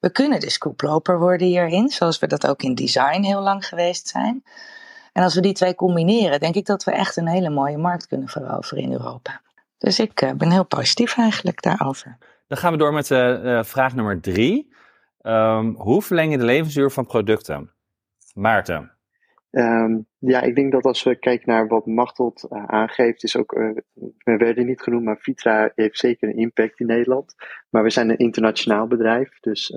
[0.00, 4.08] We kunnen dus koeploper worden hierin, zoals we dat ook in design heel lang geweest
[4.08, 4.44] zijn.
[5.12, 8.06] En als we die twee combineren, denk ik dat we echt een hele mooie markt
[8.06, 9.40] kunnen veroveren in Europa.
[9.82, 12.18] Dus ik uh, ben heel positief eigenlijk daarover.
[12.46, 14.72] Dan gaan we door met uh, vraag nummer drie.
[15.22, 17.70] Um, hoe verleng je de levensduur van producten?
[18.34, 18.92] Maarten.
[19.50, 23.52] Um, ja, ik denk dat als we kijken naar wat Machteld uh, aangeeft, is ook,
[24.24, 27.34] we werden niet genoemd, maar Vitra heeft zeker een impact in Nederland.
[27.70, 29.74] Maar we zijn een internationaal bedrijf, dus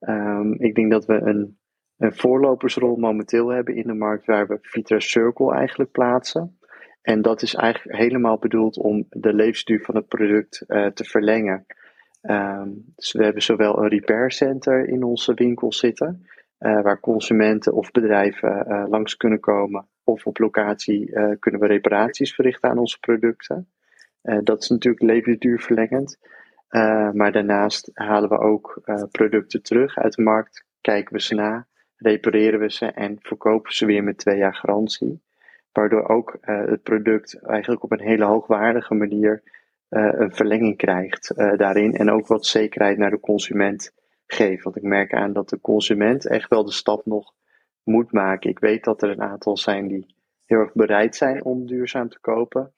[0.00, 1.58] um, ik denk dat we een,
[1.96, 6.58] een voorlopersrol momenteel hebben in de markt waar we Vitra Circle eigenlijk plaatsen.
[7.02, 11.66] En dat is eigenlijk helemaal bedoeld om de levensduur van het product uh, te verlengen.
[12.22, 16.26] Um, dus we hebben zowel een repair center in onze winkel zitten,
[16.58, 19.88] uh, waar consumenten of bedrijven uh, langs kunnen komen.
[20.04, 23.68] Of op locatie kunnen we reparaties verrichten aan onze producten.
[24.42, 26.18] dat is natuurlijk levensduurverlengend.
[27.12, 32.60] maar daarnaast halen we ook producten terug uit de markt, kijken we ze na, repareren
[32.60, 35.22] we ze en verkopen ze weer met twee jaar garantie.
[35.72, 39.42] Waardoor ook uh, het product eigenlijk op een hele hoogwaardige manier
[39.90, 41.94] uh, een verlenging krijgt uh, daarin.
[41.94, 43.92] En ook wat zekerheid naar de consument
[44.26, 44.62] geeft.
[44.62, 47.32] Want ik merk aan dat de consument echt wel de stap nog
[47.82, 48.50] moet maken.
[48.50, 52.20] Ik weet dat er een aantal zijn die heel erg bereid zijn om duurzaam te
[52.20, 52.72] kopen.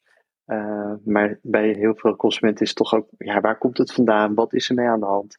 [1.04, 4.34] maar bij heel veel consumenten is het toch ook, ja, waar komt het vandaan?
[4.34, 5.38] Wat is er mee aan de hand?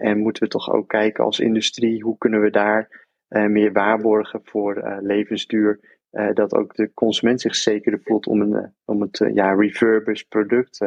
[0.00, 4.98] en moeten we toch ook kijken als industrie, hoe kunnen we daar meer waarborgen voor
[5.00, 5.93] levensduur?
[6.14, 9.54] Uh, dat ook de consument zich zekerder voelt om, een, eh, om het uh, ja,
[9.54, 10.80] refurbished product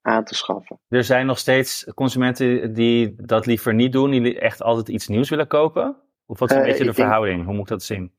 [0.00, 0.78] aan te schaffen.
[0.88, 5.30] Er zijn nog steeds consumenten die dat liever niet doen, die echt altijd iets nieuws
[5.30, 5.96] willen kopen?
[6.26, 7.44] Of wat is een beetje de verhouding?
[7.44, 8.12] Hoe moet ik dat zien?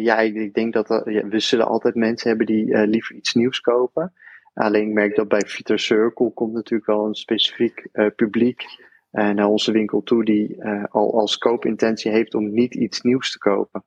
[0.00, 3.32] ja, ik, ik, denk dat er, ja, we zullen altijd mensen hebben die liever iets
[3.32, 4.12] nieuws kopen.
[4.54, 8.64] Alleen ik merk dat bij Vita Circle komt natuurlijk wel een specifiek publiek
[9.10, 13.84] naar onze winkel toe die al als koopintentie heeft om niet iets nieuws te kopen.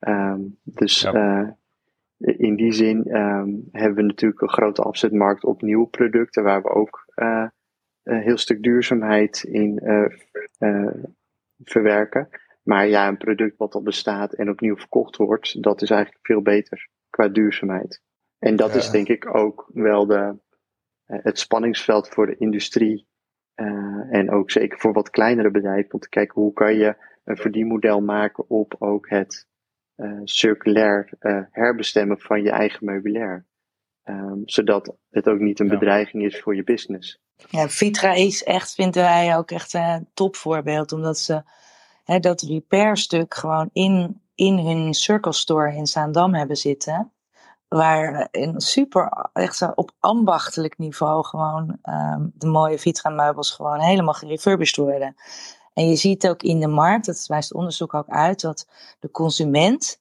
[0.00, 1.14] Um, dus ja.
[1.14, 1.48] uh,
[2.18, 6.68] in die zin um, hebben we natuurlijk een grote afzetmarkt op nieuwe producten, waar we
[6.68, 7.48] ook uh,
[8.02, 9.80] een heel stuk duurzaamheid in
[10.58, 11.04] uh,
[11.64, 12.28] verwerken.
[12.62, 16.42] Maar ja, een product wat al bestaat en opnieuw verkocht wordt, dat is eigenlijk veel
[16.42, 18.02] beter qua duurzaamheid.
[18.38, 18.76] En dat ja.
[18.76, 20.36] is denk ik ook wel de,
[21.04, 23.06] het spanningsveld voor de industrie.
[24.10, 28.00] en ook zeker voor wat kleinere bedrijven om te kijken hoe kan je een verdienmodel
[28.00, 29.47] maken op ook het
[30.24, 33.46] circulair uh, herbestemmen van je eigen meubilair.
[34.04, 37.20] Um, zodat het ook niet een bedreiging is voor je business.
[37.50, 40.92] Ja, Vitra is echt, vinden wij ook echt een topvoorbeeld.
[40.92, 41.42] Omdat ze
[42.04, 47.12] hè, dat repairstuk gewoon in, in hun Circle Store in Zaandam hebben zitten.
[47.68, 54.14] Waar in super, echt op ambachtelijk niveau gewoon um, de mooie Vitra meubels gewoon helemaal
[54.14, 55.14] gerefurbished worden.
[55.78, 58.66] En je ziet ook in de markt, dat wijst onderzoek ook uit, dat
[59.00, 60.00] de consument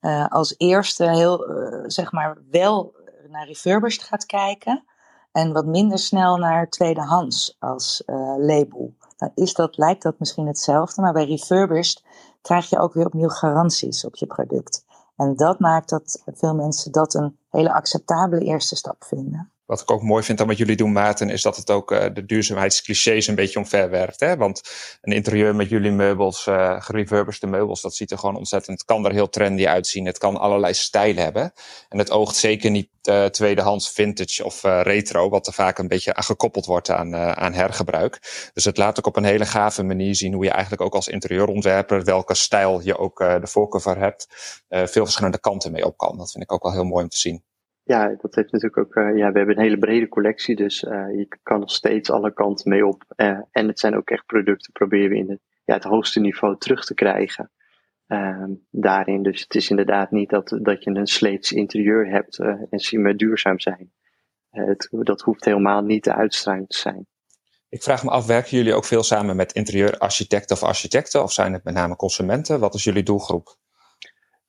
[0.00, 2.94] uh, als eerste heel, uh, zeg maar, wel
[3.28, 4.84] naar refurbished gaat kijken.
[5.32, 8.94] En wat minder snel naar tweedehands als uh, label.
[9.16, 12.02] dan is dat, lijkt dat misschien hetzelfde, maar bij refurbished
[12.42, 14.84] krijg je ook weer opnieuw garanties op je product.
[15.16, 19.52] En dat maakt dat veel mensen dat een hele acceptabele eerste stap vinden.
[19.68, 22.04] Wat ik ook mooi vind aan wat jullie doen, Maarten, is dat het ook uh,
[22.12, 24.20] de duurzaamheidsclichés een beetje omverwerkt.
[24.20, 24.36] Hè?
[24.36, 24.60] Want
[25.00, 29.12] een interieur met jullie meubels, uh, meubels, dat ziet er gewoon ontzettend, het kan er
[29.12, 30.06] heel trendy uitzien.
[30.06, 31.52] Het kan allerlei stijlen hebben.
[31.88, 36.14] En het oogt zeker niet uh, tweedehands vintage of retro, wat er vaak een beetje
[36.16, 38.50] gekoppeld wordt aan, aan hergebruik.
[38.52, 41.08] Dus het laat ook op een hele gave manier zien hoe je eigenlijk ook als
[41.08, 44.26] interieurontwerper, welke stijl je ook de voorkeur voor hebt,
[44.68, 46.18] veel verschillende kanten mee op kan.
[46.18, 47.47] Dat vind ik ook wel heel mooi om te zien.
[47.88, 48.94] Ja, dat heeft natuurlijk ook.
[48.94, 52.32] Uh, ja, we hebben een hele brede collectie, dus uh, je kan nog steeds alle
[52.32, 53.04] kanten mee op.
[53.16, 56.58] Uh, en het zijn ook echt producten, proberen we in de, ja, het hoogste niveau
[56.58, 57.50] terug te krijgen.
[58.06, 59.22] Ehm, daarin.
[59.22, 62.38] Dus het is inderdaad niet dat, dat je een sleets interieur hebt
[62.70, 63.92] en zie maar duurzaam zijn.
[64.50, 67.06] Het, dat hoeft helemaal niet de uitstraling te zijn.
[67.68, 71.22] Ik vraag me af, werken jullie ook veel samen met interieurarchitecten of architecten?
[71.22, 72.60] Of zijn het met name consumenten?
[72.60, 73.56] Wat is jullie doelgroep?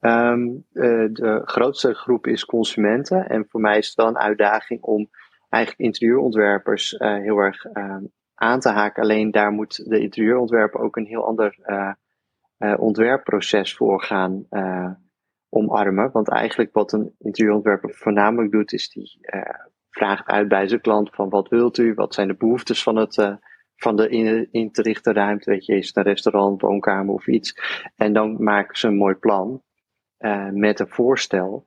[0.02, 3.30] Um, de grootste groep is consumenten.
[3.30, 5.10] En voor mij is het wel een uitdaging om
[5.50, 7.98] eigenlijk interieurontwerpers uh, heel erg uh,
[8.36, 9.04] aan te haken.
[9.04, 11.94] Alleen daar moet de interieurontwerper ook een heel ander uh,
[12.80, 14.48] ontwerpproces voor gaan
[15.50, 16.12] omarmen.
[16.12, 19.20] Want eigenlijk wat een interieurontwerper voornamelijk doet, is die
[19.90, 23.38] vraagt uit bij zijn klant van wat wilt u, wat zijn de behoeftes van het
[23.76, 27.28] van de in, in te richten ruimte, weet je, is het een restaurant, woonkamer of
[27.28, 27.56] iets.
[27.96, 29.62] En dan maken ze een mooi plan.
[30.20, 31.66] Uh, met een voorstel.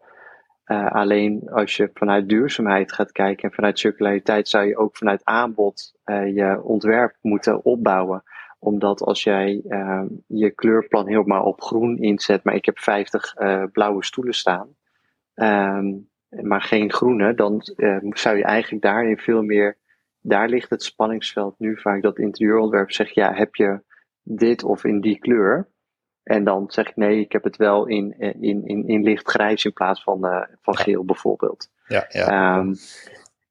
[0.67, 5.25] Uh, alleen als je vanuit duurzaamheid gaat kijken en vanuit circulariteit zou je ook vanuit
[5.25, 8.23] aanbod uh, je ontwerp moeten opbouwen.
[8.59, 9.63] Omdat als jij
[10.27, 13.35] je kleurplan helemaal op groen inzet, maar ik heb 50
[13.73, 14.77] blauwe stoelen staan,
[15.35, 17.61] um, maar geen groene, dan
[18.09, 19.79] zou je eigenlijk daarin veel meer,
[20.21, 23.81] daar ligt het spanningsveld nu vaak dat interieurontwerp zegt, ja, heb je
[24.23, 25.72] dit of in die kleur?
[26.23, 29.65] En dan zeg ik nee, ik heb het wel in, in, in, in licht grijs
[29.65, 31.69] in plaats van, uh, van geel bijvoorbeeld.
[31.87, 32.57] Ja, ja.
[32.59, 32.75] Um,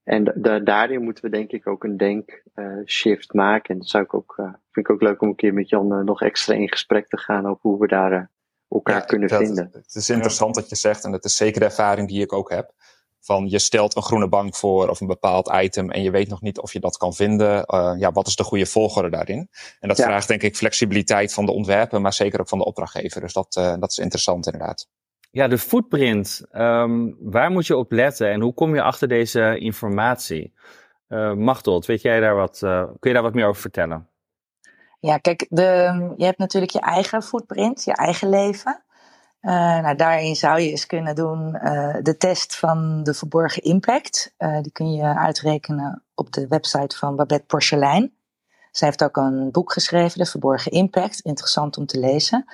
[0.04, 0.24] en
[0.64, 3.74] daarin moeten we denk ik ook een denkshift uh, maken.
[3.74, 6.06] En dat zou ik ook, uh, vind ik ook leuk om een keer met Jan
[6.06, 8.30] nog extra in gesprek te gaan over hoe we daar
[8.70, 9.70] elkaar ja, kunnen dat, vinden.
[9.72, 12.50] Het is interessant wat je zegt en het is zeker de ervaring die ik ook
[12.50, 12.74] heb
[13.22, 16.42] van je stelt een groene bank voor of een bepaald item en je weet nog
[16.42, 17.64] niet of je dat kan vinden.
[17.68, 19.50] Uh, ja, wat is de goede volgorde daarin?
[19.80, 20.04] En dat ja.
[20.04, 23.22] vraagt denk ik flexibiliteit van de ontwerper, maar zeker ook van de opdrachtgever.
[23.22, 24.88] Dus dat, uh, dat is interessant inderdaad.
[25.32, 26.42] Ja, de footprint.
[26.54, 30.54] Um, waar moet je op letten en hoe kom je achter deze informatie?
[31.10, 34.10] Uh, Machtold, weet jij daar wat, kun je daar wat meer over vertellen?
[35.00, 38.84] Ja, kijk, de, je hebt natuurlijk je eigen footprint, je eigen leven.
[39.42, 44.34] Uh, nou, daarin zou je eens kunnen doen uh, de test van de verborgen impact.
[44.38, 48.14] Uh, die kun je uitrekenen op de website van Babette Porcelein.
[48.72, 51.20] Zij heeft ook een boek geschreven, De Verborgen Impact.
[51.20, 52.46] Interessant om te lezen.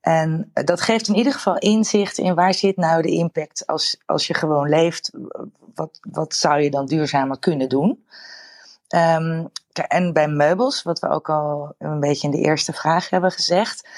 [0.00, 4.26] En dat geeft in ieder geval inzicht in waar zit nou de impact als, als
[4.26, 5.10] je gewoon leeft.
[5.74, 8.04] Wat, wat zou je dan duurzamer kunnen doen?
[8.88, 13.30] Um, en bij meubels, wat we ook al een beetje in de eerste vraag hebben
[13.30, 13.88] gezegd,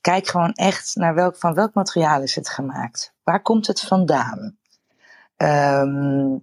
[0.00, 3.14] kijk gewoon echt naar welk, van welk materiaal is het gemaakt.
[3.22, 4.58] Waar komt het vandaan?
[5.36, 6.40] Um,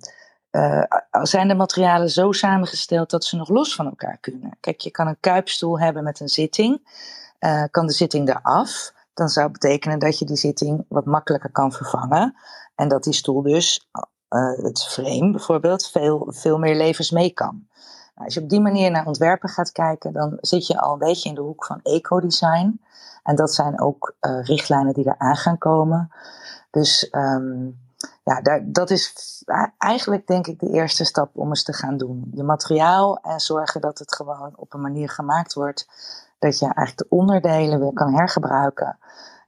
[0.52, 0.84] uh,
[1.22, 4.58] zijn de materialen zo samengesteld dat ze nog los van elkaar kunnen?
[4.60, 6.90] Kijk, je kan een kuipstoel hebben met een zitting.
[7.40, 8.94] Uh, kan de zitting eraf?
[9.14, 12.36] Dan zou betekenen dat je die zitting wat makkelijker kan vervangen.
[12.76, 13.90] En dat die stoel dus,
[14.30, 17.68] uh, het frame bijvoorbeeld, veel, veel meer levens mee kan.
[18.18, 21.00] Nou, als je op die manier naar ontwerpen gaat kijken, dan zit je al een
[21.00, 22.82] beetje in de hoek van ecodesign.
[23.24, 26.12] En dat zijn ook uh, richtlijnen die eraan gaan komen.
[26.72, 27.80] Dus um,
[28.24, 29.44] ja, daar, dat is
[29.78, 32.32] eigenlijk denk ik de eerste stap om eens te gaan doen.
[32.34, 35.88] Je materiaal en zorgen dat het gewoon op een manier gemaakt wordt
[36.40, 38.98] dat je eigenlijk de onderdelen weer kan hergebruiken.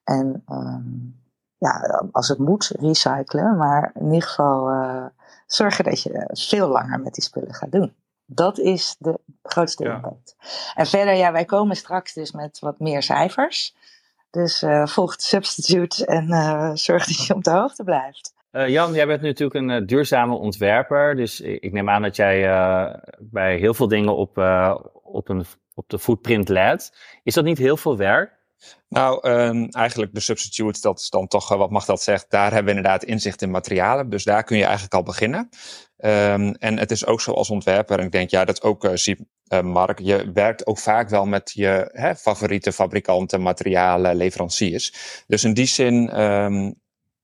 [0.04, 1.22] En um,
[1.58, 3.58] ja, als het moet, recyclen.
[3.58, 5.06] Maar in ieder geval uh,
[5.46, 7.94] zorgen dat je veel langer met die spullen gaat doen.
[8.32, 9.96] Dat is de grootste ja.
[9.96, 10.36] impact.
[10.76, 13.76] En verder, ja, wij komen straks dus met wat meer cijfers.
[14.30, 18.34] Dus uh, volg de substitute en uh, zorg dat je op de hoogte blijft.
[18.52, 21.16] Uh, Jan, jij bent natuurlijk een duurzame ontwerper.
[21.16, 22.42] Dus ik neem aan dat jij
[23.20, 24.38] bij heel veel dingen op,
[25.04, 26.94] op, een, op de footprint let.
[27.24, 28.39] Is dat niet heel veel werk?
[28.88, 32.74] Nou, um, eigenlijk de substitute, dat is dan toch, wat mag dat zegt, daar hebben
[32.74, 34.10] we inderdaad inzicht in materialen.
[34.10, 35.50] Dus daar kun je eigenlijk al beginnen.
[35.98, 38.92] Um, en het is ook zo als ontwerper, en ik denk, ja, dat ook uh,
[38.94, 44.94] zie uh, Mark, je werkt ook vaak wel met je hè, favoriete fabrikanten, materialen, leveranciers.
[45.28, 46.82] Dus in die zin um,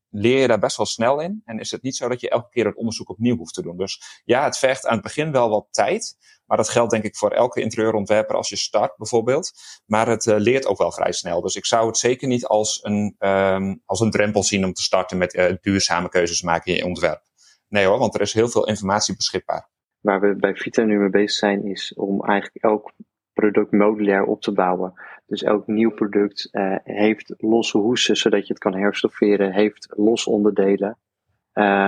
[0.10, 1.42] leer je daar best wel snel in.
[1.46, 3.78] En is het niet zo dat je elke keer het onderzoek opnieuw hoeft te doen.
[3.78, 6.18] Dus ja, het vergt aan het begin wel wat tijd.
[6.46, 9.52] Maar dat geldt denk ik voor elke interieurontwerper als je start bijvoorbeeld.
[9.86, 11.42] Maar het uh, leert ook wel vrij snel.
[11.42, 14.82] Dus ik zou het zeker niet als een, um, als een drempel zien om te
[14.82, 17.24] starten met uh, duurzame keuzes maken in je ontwerp.
[17.68, 19.70] Nee hoor, want er is heel veel informatie beschikbaar.
[20.00, 22.92] Waar we bij Vita nu mee bezig zijn, is om eigenlijk elk
[23.34, 24.94] product modulair op te bouwen.
[25.26, 30.30] Dus elk nieuw product uh, heeft losse hoesen, zodat je het kan herstofferen, heeft losse
[30.30, 30.98] onderdelen.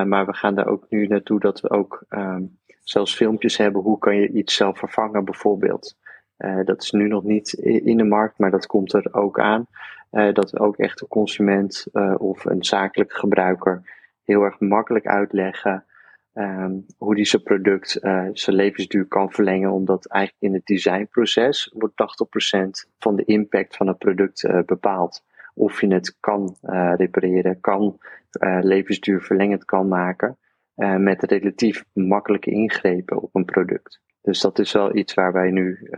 [0.05, 2.59] Maar we gaan daar ook nu naartoe dat we ook um,
[2.89, 3.81] zelfs filmpjes hebben.
[3.81, 5.95] Hoe kan je iets zelf vervangen, bijvoorbeeld?
[6.37, 9.67] Uh, dat is nu nog niet in de markt, maar dat komt er ook aan.
[10.09, 11.85] dat we ook echt de consument
[12.17, 13.81] of een zakelijke gebruiker
[14.23, 15.85] heel erg makkelijk uitleggen
[16.37, 21.73] um, hoe die zijn product uh, zijn levensduur kan verlengen, omdat eigenlijk in het designproces
[21.73, 21.95] wordt
[22.85, 25.23] 80% van de impact van het product uh, bepaald.
[25.53, 27.97] Of je het kan uh, repareren, kan
[28.61, 30.37] levensduur verlengend kan maken
[30.77, 34.01] met relatief makkelijke ingrepen op een product.
[34.21, 35.89] Dus dat is wel iets waar wij nu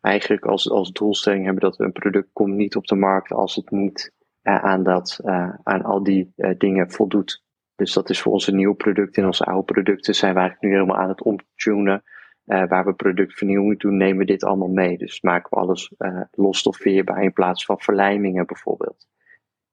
[0.00, 3.54] eigenlijk als, als doelstelling hebben dat we een product komt niet op de markt als
[3.54, 5.20] het niet aan, dat,
[5.62, 7.42] aan al die dingen voldoet.
[7.74, 9.22] Dus dat is voor onze nieuwe producten.
[9.22, 12.02] In onze oude producten zijn we eigenlijk nu helemaal aan het omtunen.
[12.46, 14.98] Uh, waar we productvernieuwing doen, nemen we dit allemaal mee.
[14.98, 19.06] Dus maken we alles uh, losstofveerbaar in plaats van verlijmingen bijvoorbeeld.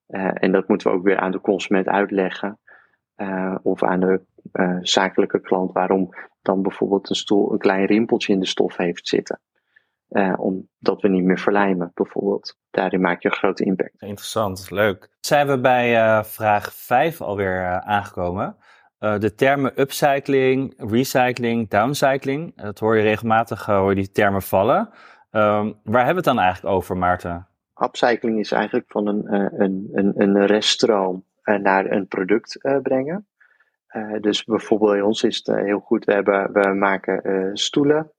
[0.08, 2.60] Uh, en dat moeten we ook weer aan de consument uitleggen.
[3.62, 4.22] Of aan de
[4.82, 6.10] zakelijke klant waarom
[6.42, 9.40] dan bijvoorbeeld een stoel een klein rimpeltje in de stof heeft zitten.
[10.10, 12.58] Uh, omdat we niet meer verlijmen, bijvoorbeeld.
[12.72, 14.02] Daarin maak je een grote impact.
[14.02, 15.10] Interessant, leuk.
[15.20, 18.56] Zijn we bij vraag 5 alweer aangekomen?
[19.00, 22.56] de termen upcycling, recycling, downcycling.
[22.56, 24.90] Dat hoor je regelmatig, hoor je die termen vallen.
[25.30, 27.48] waar hebben we het dan eigenlijk over, Maarten?
[27.76, 31.24] Upcycling is eigenlijk van een, een, een, een reststroom
[31.58, 33.28] naar een product brengen.
[34.22, 38.12] dus bijvoorbeeld bij ons is het heel goed, we, hebben, we maken stoelen,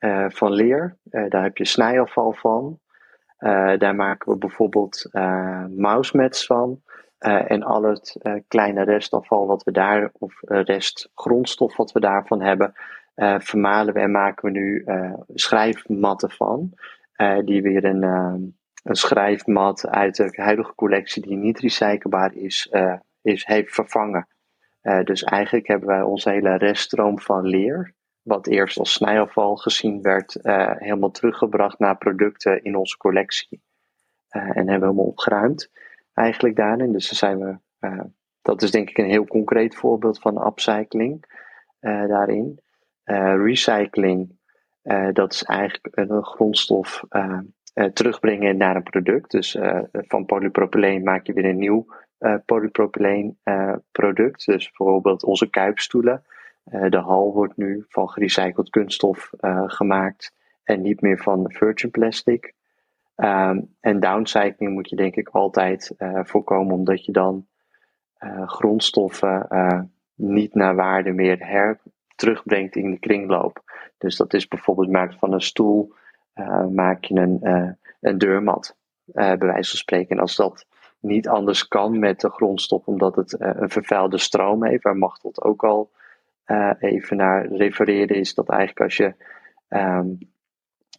[0.00, 0.96] uh, van leer.
[1.10, 2.78] Uh, daar heb je snijafval van.
[3.38, 5.08] Uh, daar maken we bijvoorbeeld
[5.76, 6.82] mousemats van.
[7.18, 8.16] en al het
[8.48, 12.72] kleine restafval wat we daar, of restgrondstof wat we daarvan hebben,
[13.38, 14.84] vermalen we en maken we nu
[15.34, 16.72] schrijfmatten van.
[17.44, 22.72] die weer een, een schrijfmat uit de huidige collectie die niet recyclebaar is,
[23.22, 24.28] is heeft vervangen.
[25.04, 30.38] dus eigenlijk hebben wij onze hele reststroom van leer, wat eerst als snijafval gezien werd,
[30.42, 33.62] uh, helemaal teruggebracht naar producten in onze collectie.
[34.28, 35.70] En hebben we helemaal opgeruimd
[36.12, 36.92] eigenlijk daarin.
[36.92, 38.10] Dus dan zijn we,
[38.42, 41.24] dat is denk ik een heel concreet voorbeeld van upcycling
[41.80, 42.60] daarin.
[43.44, 44.38] recycling,
[45.12, 47.02] dat is eigenlijk een grondstof
[47.92, 49.30] terugbrengen naar een product.
[49.30, 49.58] Dus
[49.92, 51.86] van polypropyleen maak je weer een nieuw
[52.44, 53.38] polypropyleen
[53.92, 54.46] product.
[54.46, 56.24] Dus bijvoorbeeld onze kuipstoelen
[56.64, 59.30] de hal wordt nu van gerecycled kunststof
[59.66, 60.34] gemaakt
[60.64, 62.54] en niet meer van virgin plastic.
[63.16, 67.46] Um, en downcycling moet je denk ik altijd voorkomen, omdat je dan
[68.46, 69.48] grondstoffen
[70.14, 71.80] niet naar waarde meer her
[72.14, 73.62] terugbrengt in de kringloop.
[73.98, 75.94] Dus dat is bijvoorbeeld maak van een stoel,
[76.70, 77.38] maak je een,
[78.00, 80.16] een deurmat, bij wijze van spreken.
[80.16, 80.66] En als dat
[81.00, 85.64] niet anders kan met de grondstof, omdat het een vervuilde stroom heeft, waar Machteld ook
[85.64, 85.90] al
[86.78, 89.14] even naar refereren, is dat eigenlijk als je
[89.68, 90.18] um,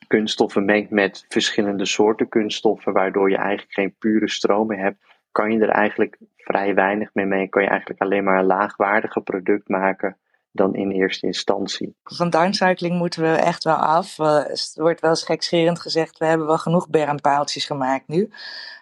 [0.08, 5.52] kunststoffen mengt met verschillende soorten kunststoffen, waardoor je eigenlijk geen pure stroom meer hebt, kan
[5.52, 7.47] je er eigenlijk vrij weinig mee mee.
[7.50, 10.17] Kan je eigenlijk alleen maar een laagwaardiger product maken
[10.58, 11.96] dan in eerste instantie.
[12.04, 14.20] Van downcycling moeten we echt wel af.
[14.20, 18.30] Er wordt wel eens gezegd, we hebben wel genoeg bermpaaltjes gemaakt nu.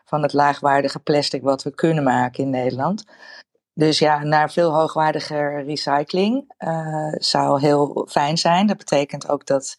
[0.05, 3.05] Van het laagwaardige plastic wat we kunnen maken in Nederland.
[3.77, 8.67] Dus ja, naar veel hoogwaardiger recycling uh, zou heel fijn zijn.
[8.67, 9.75] Dat betekent ook dat,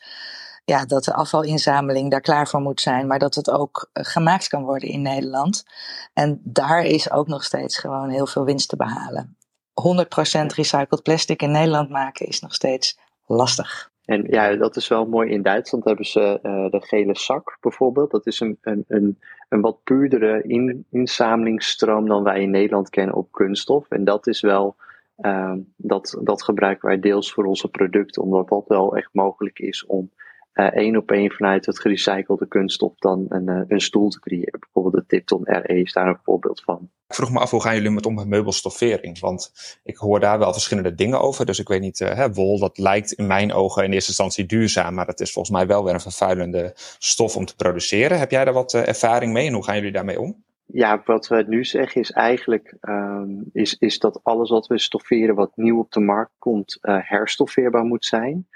[0.65, 4.49] ja, dat de afvalinzameling daar klaar voor moet zijn, maar dat het ook eh, gemaakt
[4.49, 5.65] kan worden in Nederland.
[6.13, 9.37] En daar is ook nog steeds gewoon heel veel winst te behalen.
[9.83, 13.91] 100% recycled plastic in Nederland maken is nog steeds lastig.
[14.05, 15.31] En ja, dat is wel mooi.
[15.31, 18.11] In Duitsland hebben ze uh, de gele zak bijvoorbeeld.
[18.11, 23.15] Dat is een, een, een, een wat puurdere in, inzamelingsstroom dan wij in Nederland kennen
[23.15, 23.91] op kunststof.
[23.91, 24.77] En dat is wel,
[25.19, 29.87] uh, dat, dat gebruiken wij deels voor onze producten, omdat dat wel echt mogelijk is
[29.87, 30.11] om
[30.57, 34.61] één op één vanuit het gerecyclede kunststof dan een, uh, een stoel te creëren.
[34.61, 36.91] Bijvoorbeeld de Tipton RE is daar een voorbeeld van.
[37.09, 39.21] Ik vroeg me af, hoe gaan jullie met om met meubelstoffering?
[39.21, 39.53] Want
[39.83, 41.47] ik hoor daar wel verschillende dingen over.
[41.47, 44.47] Dus ik weet niet, uh, hè, wol, dat lijkt in mijn ogen in eerste instantie
[44.47, 44.95] duurzaam.
[44.95, 48.19] Maar het is volgens mij wel weer een vervuilende stof om te produceren.
[48.19, 50.45] Heb jij daar wat ervaring mee en hoe gaan jullie daarmee om?
[50.67, 55.35] ja, wat we nu zeggen is eigenlijk um, is, is dat alles wat we stofferen
[55.35, 58.49] wat nieuw op de markt komt, uh, herstoffeerbaar moet zijn.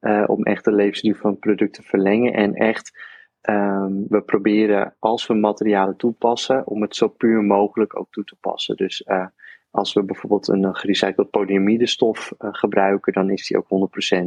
[0.00, 2.32] Uh, om echt de levensduur van het product te verlengen.
[2.32, 2.98] En echt,
[3.42, 8.36] um, we proberen als we materialen toepassen, om het zo puur mogelijk ook toe te
[8.40, 8.76] passen.
[8.76, 9.26] Dus uh,
[9.70, 14.18] als we bijvoorbeeld een gerecycled polyamidestof gebruiken, dan is die ook 100%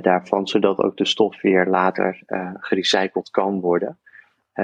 [0.00, 2.22] daarvan, zodat ook de stof weer later
[2.58, 3.98] gerecycled kan worden.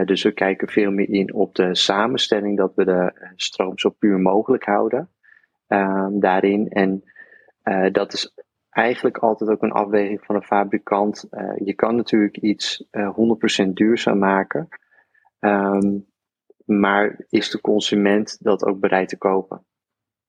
[0.04, 3.90] Dus we kijken veel meer in op de samenstelling, dat we de eh, stroom zo
[3.90, 5.08] puur mogelijk houden
[5.68, 6.68] uh, daarin.
[6.68, 7.04] En
[7.92, 8.32] dat is
[8.70, 11.26] eigenlijk altijd ook een afweging van een fabrikant.
[11.64, 12.84] je kan natuurlijk iets
[13.64, 14.68] 100% duurzaam maken,
[15.40, 16.08] um,
[16.64, 19.64] maar is de consument dat ook bereid te kopen?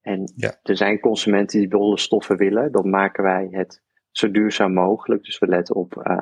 [0.01, 0.59] En ja.
[0.63, 5.23] er zijn consumenten die bolle stoffen willen, dan maken wij het zo duurzaam mogelijk.
[5.23, 6.21] Dus we letten op eh,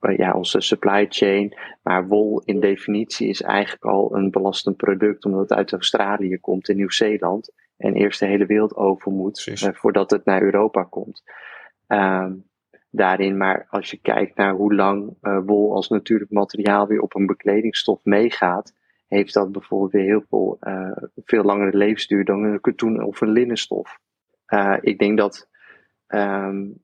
[0.00, 1.56] ja, onze supply chain.
[1.82, 6.68] Maar wol in definitie is eigenlijk al een belastend product, omdat het uit Australië komt
[6.68, 7.52] en Nieuw-Zeeland.
[7.76, 11.22] En eerst de hele wereld over moet uh, voordat het naar Europa komt.
[11.86, 12.48] Um,
[12.90, 17.14] daarin, maar als je kijkt naar hoe lang uh, wol als natuurlijk materiaal weer op
[17.14, 18.72] een bekledingstof meegaat,
[19.08, 23.30] heeft dat bijvoorbeeld weer heel veel, uh, veel langere levensduur dan een katoen of een
[23.30, 23.98] linnenstof.
[24.80, 25.48] Ik denk dat
[26.08, 26.82] um,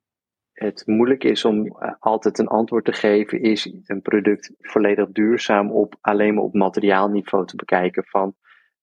[0.57, 5.71] het moeilijk is om eh, altijd een antwoord te geven, is een product volledig duurzaam
[5.71, 8.03] op alleen maar op materiaalniveau te bekijken.
[8.05, 8.35] Van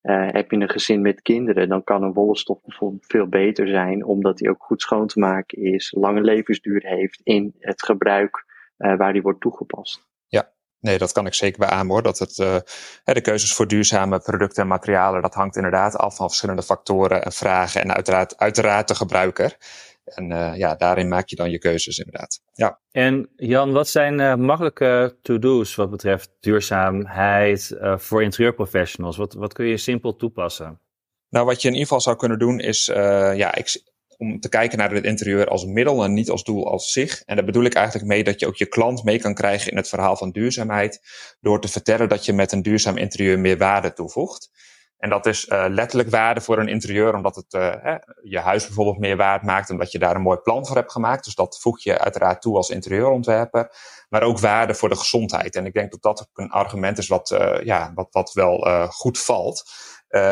[0.03, 4.05] uh, heb je een gezin met kinderen, dan kan een wollenstof bijvoorbeeld veel beter zijn,
[4.05, 8.45] omdat die ook goed schoon te maken is, lange levensduur heeft in het gebruik
[8.79, 10.09] uh, waar die wordt toegepast.
[10.27, 12.03] Ja, nee, dat kan ik zeker hoor.
[12.03, 12.35] Dat het,
[13.05, 17.33] de keuzes voor duurzame producten en materialen, dat hangt inderdaad af van verschillende factoren en
[17.33, 19.57] vragen en uiteraard, uiteraard de gebruiker.
[20.05, 22.41] En uh, ja, daarin maak je dan je keuzes inderdaad.
[22.53, 22.81] Ja.
[22.91, 29.17] En Jan, wat zijn uh, makkelijke to-do's wat betreft duurzaamheid uh, voor interieurprofessionals?
[29.17, 30.81] Wat, wat kun je simpel toepassen?
[31.29, 33.83] Nou, wat je in ieder geval zou kunnen doen is, ja, ik,
[34.19, 37.23] om te kijken naar het interieur als middel en niet als doel als zich.
[37.23, 39.77] En daar bedoel ik eigenlijk mee dat je ook je klant mee kan krijgen in
[39.77, 41.01] het verhaal van duurzaamheid.
[41.41, 44.51] Door te vertellen dat je met een duurzaam interieur meer waarde toevoegt.
[45.05, 48.67] En dat is uh, letterlijk waarde voor een interieur, omdat het uh, hè, je huis
[48.67, 51.25] bijvoorbeeld meer waard maakt, omdat je daar een mooi plan voor hebt gemaakt.
[51.25, 53.71] Dus dat voeg je uiteraard toe als interieurontwerper.
[54.09, 55.57] Maar ook waarde voor de gezondheid.
[55.57, 58.89] En ik denk dat dat ook een argument is wat, uh, ja, wat, wat wel
[58.91, 59.65] goed valt.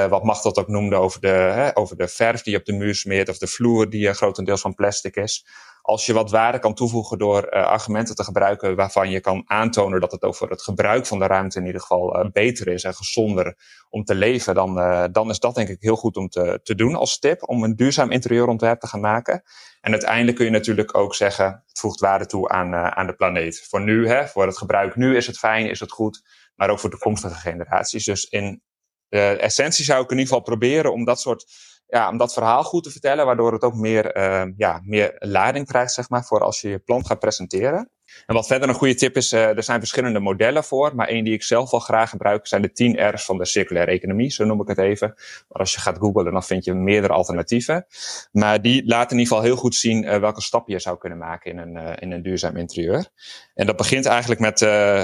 [0.08, 3.28] wat Machteld ook noemde over de, hè, over de verf die op de muur smeert,
[3.28, 5.46] of de vloer die grotendeels van plastic is
[5.82, 10.00] als je wat waarde kan toevoegen door uh, argumenten te gebruiken waarvan je kan aantonen
[10.00, 12.94] dat het over het gebruik van de ruimte in ieder geval uh, beter is en
[12.94, 13.56] gezonder
[13.90, 16.74] om te leven, dan, uh, dan is dat denk ik heel goed om te, te
[16.74, 19.42] doen als tip om een duurzaam interieurontwerp te gaan maken.
[19.80, 23.66] En uiteindelijk kun je natuurlijk ook zeggen, het voegt waarde toe aan, aan de planeet.
[23.68, 26.22] Voor nu, hè, voor het gebruik nu is het fijn, is het goed,
[26.54, 28.04] maar ook voor toekomstige generaties.
[28.04, 28.62] Dus in
[29.08, 31.46] de essentie zou ik in ieder geval proberen om dat soort
[31.92, 35.66] ja, om dat verhaal goed te vertellen, waardoor het ook meer, uh, ja, meer lading
[35.66, 37.90] krijgt, zeg maar, voor als je je plan gaat presenteren.
[38.26, 41.24] En wat verder een goede tip is, uh, er zijn verschillende modellen voor, maar één
[41.24, 44.44] die ik zelf wel graag gebruik zijn de 10 R's van de circulaire economie, zo
[44.44, 45.08] noem ik het even.
[45.48, 47.86] Maar als je gaat googlen, dan vind je meerdere alternatieven.
[48.32, 51.18] Maar die laten in ieder geval heel goed zien uh, welke stappen je zou kunnen
[51.18, 53.08] maken in een, uh, in een duurzaam interieur.
[53.54, 54.60] En dat begint eigenlijk met,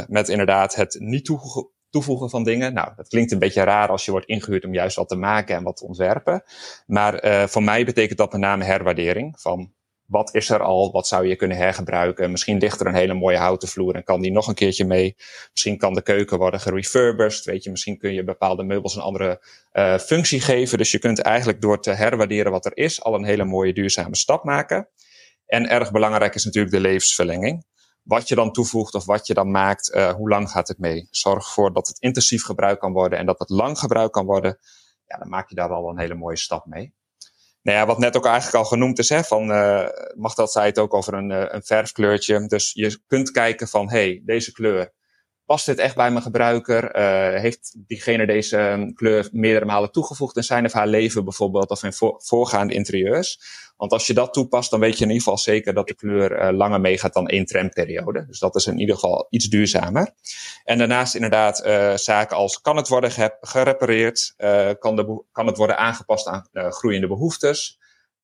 [0.09, 2.75] met inderdaad het niet toegevoegd toevoegen van dingen.
[2.75, 5.57] Nou, dat klinkt een beetje raar als je wordt ingehuurd om juist wat te maken
[5.57, 6.43] en wat te ontwerpen.
[6.87, 9.41] Maar uh, voor mij betekent dat met name herwaardering.
[9.41, 9.73] Van
[10.09, 10.93] wat is er al?
[10.93, 12.31] Wat zou je kunnen hergebruiken?
[12.31, 15.17] Misschien ligt er een hele mooie houten vloer en kan die nog een keertje mee.
[15.51, 17.45] Misschien kan de keuken worden gerefurbished.
[17.45, 20.79] Weet je, misschien kun je bepaalde meubels een andere uh, functie geven.
[20.79, 24.17] Dus je kunt eigenlijk door te herwaarderen wat er is al een hele mooie duurzame
[24.17, 24.89] stap maken.
[25.47, 27.65] En erg belangrijk is natuurlijk de levensverlenging
[28.09, 31.09] wat je dan toevoegt of wat je dan maakt, uh, hoe lang gaat het mee?
[31.11, 34.59] Zorg ervoor dat het intensief gebruikt kan worden en dat het lang gebruikt kan worden.
[35.07, 36.95] Ja, dan maak je daar al een hele mooie stap mee.
[37.63, 39.89] Nou ja, wat net ook eigenlijk al genoemd is, hè, van, uh,
[40.35, 42.47] dat zei het ook over een, uh, een verfkleurtje.
[42.47, 44.95] Dus je kunt kijken van, hey, deze kleur,
[45.49, 46.97] past dit echt bij mijn gebruiker?
[46.97, 51.71] Uh, heeft diegene deze um, kleur meerdere malen toegevoegd in zijn of haar leven bijvoorbeeld,
[51.71, 53.41] of in voor, voorgaande interieurs?
[53.77, 56.43] Want als je dat toepast, dan weet je in ieder geval zeker dat de kleur
[56.43, 58.27] uh, langer meegaat dan één trendperiode.
[58.27, 60.15] Dus dat is in ieder geval iets duurzamer.
[60.65, 64.35] En daarnaast inderdaad uh, zaken als kan het worden gerepareerd,
[64.79, 67.79] kan, de, kan het worden aangepast aan groeiende behoeftes.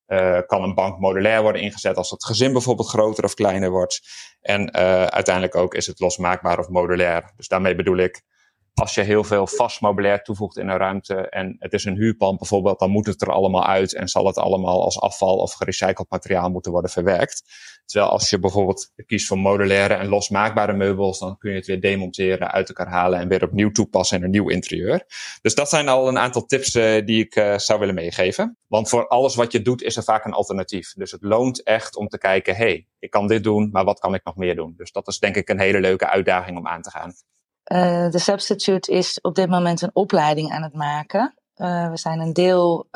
[0.07, 4.01] Uh, kan een bank modulair worden ingezet als het gezin bijvoorbeeld groter of kleiner wordt.
[4.41, 7.31] En uh, uiteindelijk ook is het losmaakbaar of modulair.
[7.35, 8.21] Dus daarmee bedoel ik,
[8.75, 9.79] als je heel veel vast
[10.23, 13.65] toevoegt in een ruimte en het is een huurpand bijvoorbeeld, dan moet het er allemaal
[13.65, 17.43] uit en zal het allemaal als afval of gerecycled materiaal moeten worden verwerkt.
[17.85, 21.81] Terwijl als je bijvoorbeeld kiest voor modulaire en losmaakbare meubels, dan kun je het weer
[21.81, 25.05] demonteren, uit elkaar halen en weer opnieuw toepassen in een nieuw interieur.
[25.41, 28.57] Dus dat zijn al een aantal tips uh, die ik uh, zou willen meegeven.
[28.67, 30.93] Want voor alles wat je doet is er vaak een alternatief.
[30.93, 34.13] Dus het loont echt om te kijken, hey, ik kan dit doen, maar wat kan
[34.13, 34.73] ik nog meer doen?
[34.77, 37.13] Dus dat is denk ik een hele leuke uitdaging om aan te gaan.
[37.71, 41.33] Uh, de Substitute is op dit moment een opleiding aan het maken.
[41.57, 42.87] Uh, we zijn een deel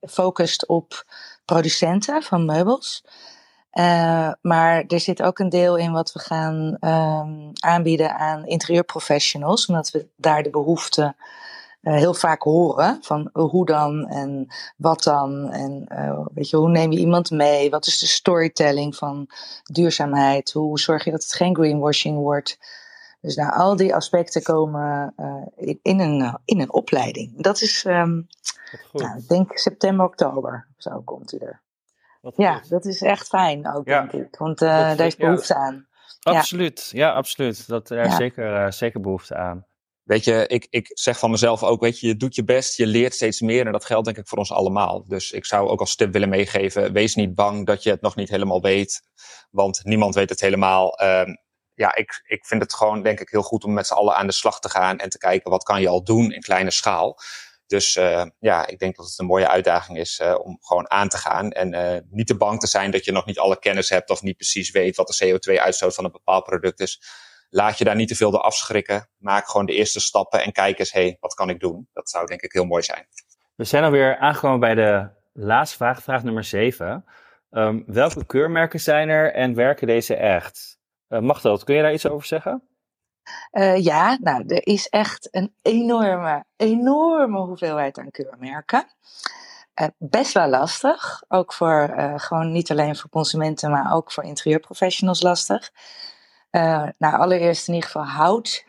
[0.00, 1.04] gefocust op
[1.44, 3.04] producenten van meubels.
[4.40, 9.90] Maar er zit ook een deel in wat we gaan um, aanbieden aan interieurprofessionals, omdat
[9.90, 11.14] we daar de behoefte
[11.80, 14.46] heel vaak horen van hoe dan en
[14.76, 15.86] wat dan en
[16.34, 17.70] weet je, hoe neem je iemand mee?
[17.70, 19.28] Wat is de storytelling van
[19.62, 20.52] duurzaamheid?
[20.52, 22.58] Hoe zorg je dat het geen greenwashing wordt?
[23.22, 25.14] Dus nou, al die aspecten komen
[25.56, 27.42] in, in, een, in een opleiding.
[27.42, 28.26] Dat is, um,
[28.92, 31.62] nou, ik denk september, oktober, zo komt hij er.
[32.36, 34.00] Ja, dat is echt fijn ook, ja.
[34.00, 34.38] denk ik.
[34.38, 35.60] Want uh, daar is behoefte ja.
[35.60, 35.86] aan.
[36.20, 37.68] Absoluut, ja, ja absoluut.
[37.68, 39.66] Dat, er is zeker, uh, zeker behoefte aan.
[40.02, 42.86] Weet je, ik, ik zeg van mezelf ook, weet je, je doet je best, je
[42.86, 45.04] leert steeds meer en dat geldt denk ik voor ons allemaal.
[45.06, 48.16] Dus ik zou ook als tip willen meegeven, wees niet bang dat je het nog
[48.16, 49.02] niet helemaal weet,
[49.50, 51.02] want niemand weet het helemaal.
[51.02, 51.22] Uh,
[51.74, 54.26] ja, ik, ik vind het gewoon denk ik heel goed om met z'n allen aan
[54.26, 57.18] de slag te gaan en te kijken wat kan je al doen in kleine schaal.
[57.66, 61.08] Dus uh, ja, ik denk dat het een mooie uitdaging is uh, om gewoon aan
[61.08, 61.50] te gaan.
[61.50, 64.22] En uh, niet te bang te zijn dat je nog niet alle kennis hebt of
[64.22, 67.02] niet precies weet wat de CO2-uitstoot van een bepaald product is.
[67.50, 69.08] Laat je daar niet te veel door afschrikken.
[69.16, 71.88] Maak gewoon de eerste stappen en kijk eens, hé, hey, wat kan ik doen?
[71.92, 73.06] Dat zou denk ik heel mooi zijn.
[73.54, 77.04] We zijn alweer aangekomen bij de laatste vraag, vraag nummer 7.
[77.50, 80.80] Um, welke keurmerken zijn er en werken deze echt?
[81.12, 82.62] Uh, Machteld, kun je daar iets over zeggen?
[83.52, 88.84] Uh, ja, nou, er is echt een enorme, enorme hoeveelheid aan keurmerken.
[89.80, 95.22] Uh, best wel lastig, ook voor gewoon niet alleen voor consumenten, maar ook voor interieurprofessionals
[95.22, 95.70] lastig.
[96.98, 98.64] nou, allereerst in ieder geval hout,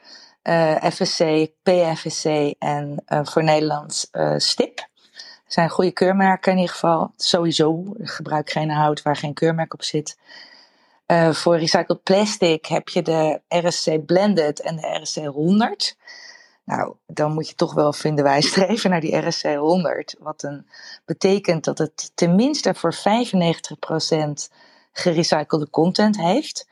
[0.91, 2.25] FSC, PFSC
[2.59, 4.87] en voor Nederland STIP.
[5.47, 7.11] zijn goede keurmerken in ieder geval.
[7.17, 10.17] Sowieso, gebruik geen hout waar geen keurmerk op zit.
[11.13, 15.97] Uh, voor recycled plastic heb je de RSC Blended en de RSC 100.
[16.63, 20.15] Nou, dan moet je toch wel, vinden wij, streven naar die RSC 100.
[20.19, 20.49] Wat
[21.05, 22.99] betekent dat het tenminste voor 95%
[24.91, 26.67] gerecyclede content heeft.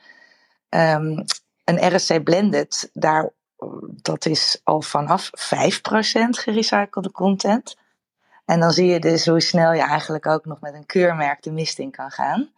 [0.68, 1.24] Um,
[1.64, 3.30] een RSC Blended, daar,
[4.02, 5.30] dat is al vanaf 5%
[6.28, 7.76] gerecyclede content.
[8.44, 11.50] En dan zie je dus hoe snel je eigenlijk ook nog met een keurmerk de
[11.50, 12.50] mist in kan gaan.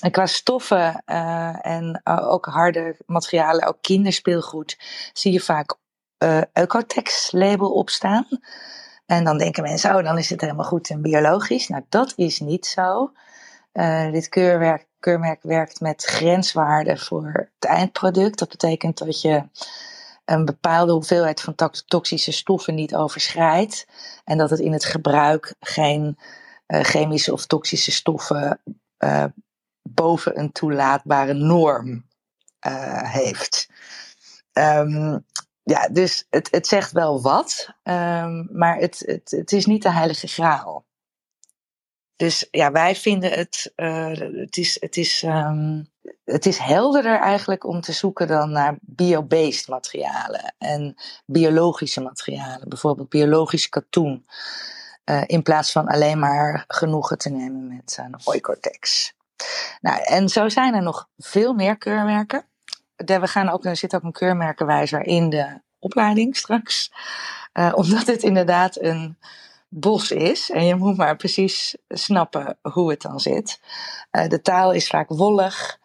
[0.00, 4.78] En qua stoffen uh, en uh, ook harde materialen, ook kinderspeelgoed,
[5.12, 5.76] zie je vaak
[6.24, 8.26] uh, Ecotex label opstaan.
[9.06, 11.68] En dan denken mensen, oh, dan is het helemaal goed en biologisch.
[11.68, 13.12] Nou, dat is niet zo.
[14.12, 18.38] dit keurwerk, keurmerk werkt met grenswaarden voor het eindproduct.
[18.38, 19.42] Dat betekent dat je
[20.24, 21.54] een bepaalde hoeveelheid van
[21.86, 23.86] toxische stoffen niet overschrijdt.
[24.24, 26.18] En dat het in het gebruik geen
[26.66, 28.60] chemische of toxische stoffen
[29.04, 29.24] uh,
[29.82, 32.06] boven een toelaatbare norm
[32.66, 33.68] uh, heeft.
[34.52, 35.24] Um,
[35.62, 39.90] ja, dus het, het zegt wel wat, um, maar het, het, het is niet de
[39.90, 40.88] heilige graal.
[42.16, 45.88] Dus ja, wij vinden het, uh, het, is, het, is, um,
[46.24, 50.94] het is helderder eigenlijk om te zoeken dan naar bio-based materialen en
[51.26, 52.68] biologische materialen.
[52.68, 54.26] Bijvoorbeeld biologisch katoen.
[55.04, 59.12] Uh, in plaats van alleen maar genoegen te nemen met een Oicortex.
[59.80, 62.44] Nou, en zo zijn er nog veel meer keurmerken.
[62.96, 66.92] We gaan ook, er zit ook een keurmerkenwijzer in de opleiding straks.
[67.52, 69.18] Uh, omdat het inderdaad een
[69.68, 70.50] bos is.
[70.50, 73.60] En je moet maar precies snappen hoe het dan zit.
[74.12, 75.78] Uh, de taal is vaak wollig.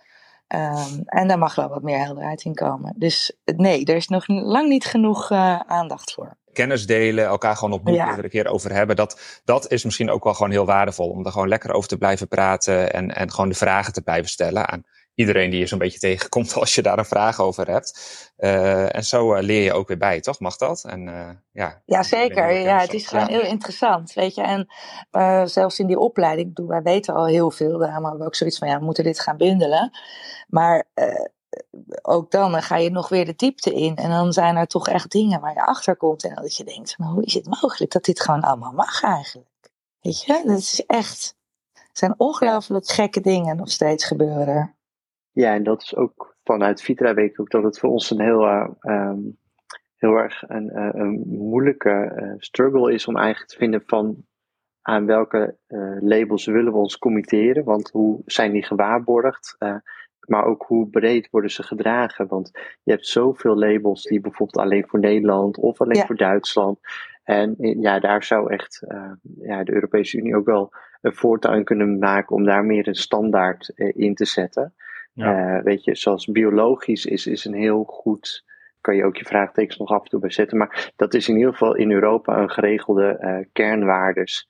[0.48, 2.94] Um, en daar mag wel wat meer helderheid in komen.
[2.96, 7.96] Dus nee, er is nog lang niet genoeg aandacht voor kennis delen, elkaar gewoon opnieuw
[7.96, 8.10] ja.
[8.10, 8.96] iedere keer over hebben.
[8.96, 11.10] Dat, dat is misschien ook wel gewoon heel waardevol.
[11.10, 14.30] Om er gewoon lekker over te blijven praten en, en gewoon de vragen te blijven
[14.30, 14.84] stellen aan
[15.16, 18.00] iedereen die je zo'n beetje tegenkomt als je daar een vraag over hebt.
[18.38, 20.40] Uh, en zo uh, leer je ook weer bij, toch?
[20.40, 20.84] Mag dat?
[20.84, 22.52] En, uh, ja, ja, zeker.
[22.52, 23.32] Ja, het is gewoon ja.
[23.32, 24.42] heel interessant, weet je.
[24.42, 24.68] En
[25.50, 27.78] zelfs in die opleiding, bedoel, wij weten al heel veel.
[27.78, 29.98] Daarom hebben we ook zoiets van, ja, we moeten dit gaan bundelen.
[30.48, 30.88] Maar
[32.02, 33.96] ook dan, ga je nog weer de diepte in.
[33.96, 36.24] En dan zijn er toch echt dingen waar je achter komt.
[36.24, 39.50] En dat je denkt, hoe is het mogelijk dat dit gewoon allemaal mag eigenlijk?
[40.02, 41.38] Weet je, dat is echt...
[41.74, 44.76] Het zijn ongelooflijk gekke dingen nog steeds gebeuren.
[45.32, 48.22] Ja, en dat is ook vanuit Vitra weet ik ook dat het voor ons een
[48.22, 49.38] heel uh, um,
[49.96, 54.26] heel erg een, een moeilijke struggle is om eigenlijk te vinden van
[54.82, 55.58] aan welke
[56.00, 59.56] labels willen we ons committeren, want hoe zijn die gewaarborgd?
[60.28, 62.28] Maar ook hoe breed worden ze gedragen.
[62.28, 62.52] Want
[62.84, 66.80] je hebt zoveel labels die bijvoorbeeld alleen voor Nederland of alleen voor Duitsland.
[67.24, 72.00] En ja, daar zou echt uh, ja, de Europese Unie ook wel een voortuin kunnen
[72.00, 74.74] maken om daar meer een standaard uh, in te zetten.
[75.14, 75.58] Ja.
[75.58, 78.44] Uh, weet je, zoals biologisch is, is een heel goed.
[78.82, 80.58] Kan je ook je vraagtekens nog af en toe bij zetten.
[80.58, 84.48] Maar dat is in ieder geval in Europa een geregelde kernwaardes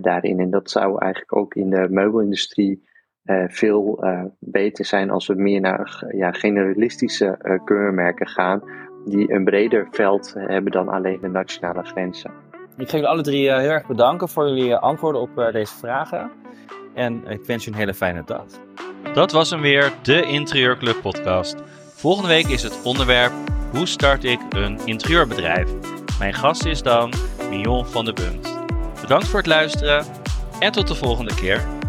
[0.00, 0.40] daarin.
[0.40, 2.88] En dat zou eigenlijk ook in de meubelindustrie
[3.24, 8.62] uh, veel uh, beter zijn als we meer naar ja, generalistische uh, keurmerken gaan,
[9.04, 12.30] die een breder veld hebben dan alleen de nationale grenzen.
[12.76, 16.30] Ik ga jullie alle drie heel erg bedanken voor jullie antwoorden op deze vragen.
[16.94, 18.44] En ik wens je een hele fijne dag.
[19.12, 21.62] Dat was hem weer, de Interieurclub podcast.
[21.94, 23.32] Volgende week is het onderwerp
[23.72, 25.70] Hoe start ik een interieurbedrijf?
[26.18, 27.12] Mijn gast is dan
[27.50, 28.58] Mion van de Bunt.
[29.00, 30.04] Bedankt voor het luisteren
[30.58, 31.83] en tot de volgende keer.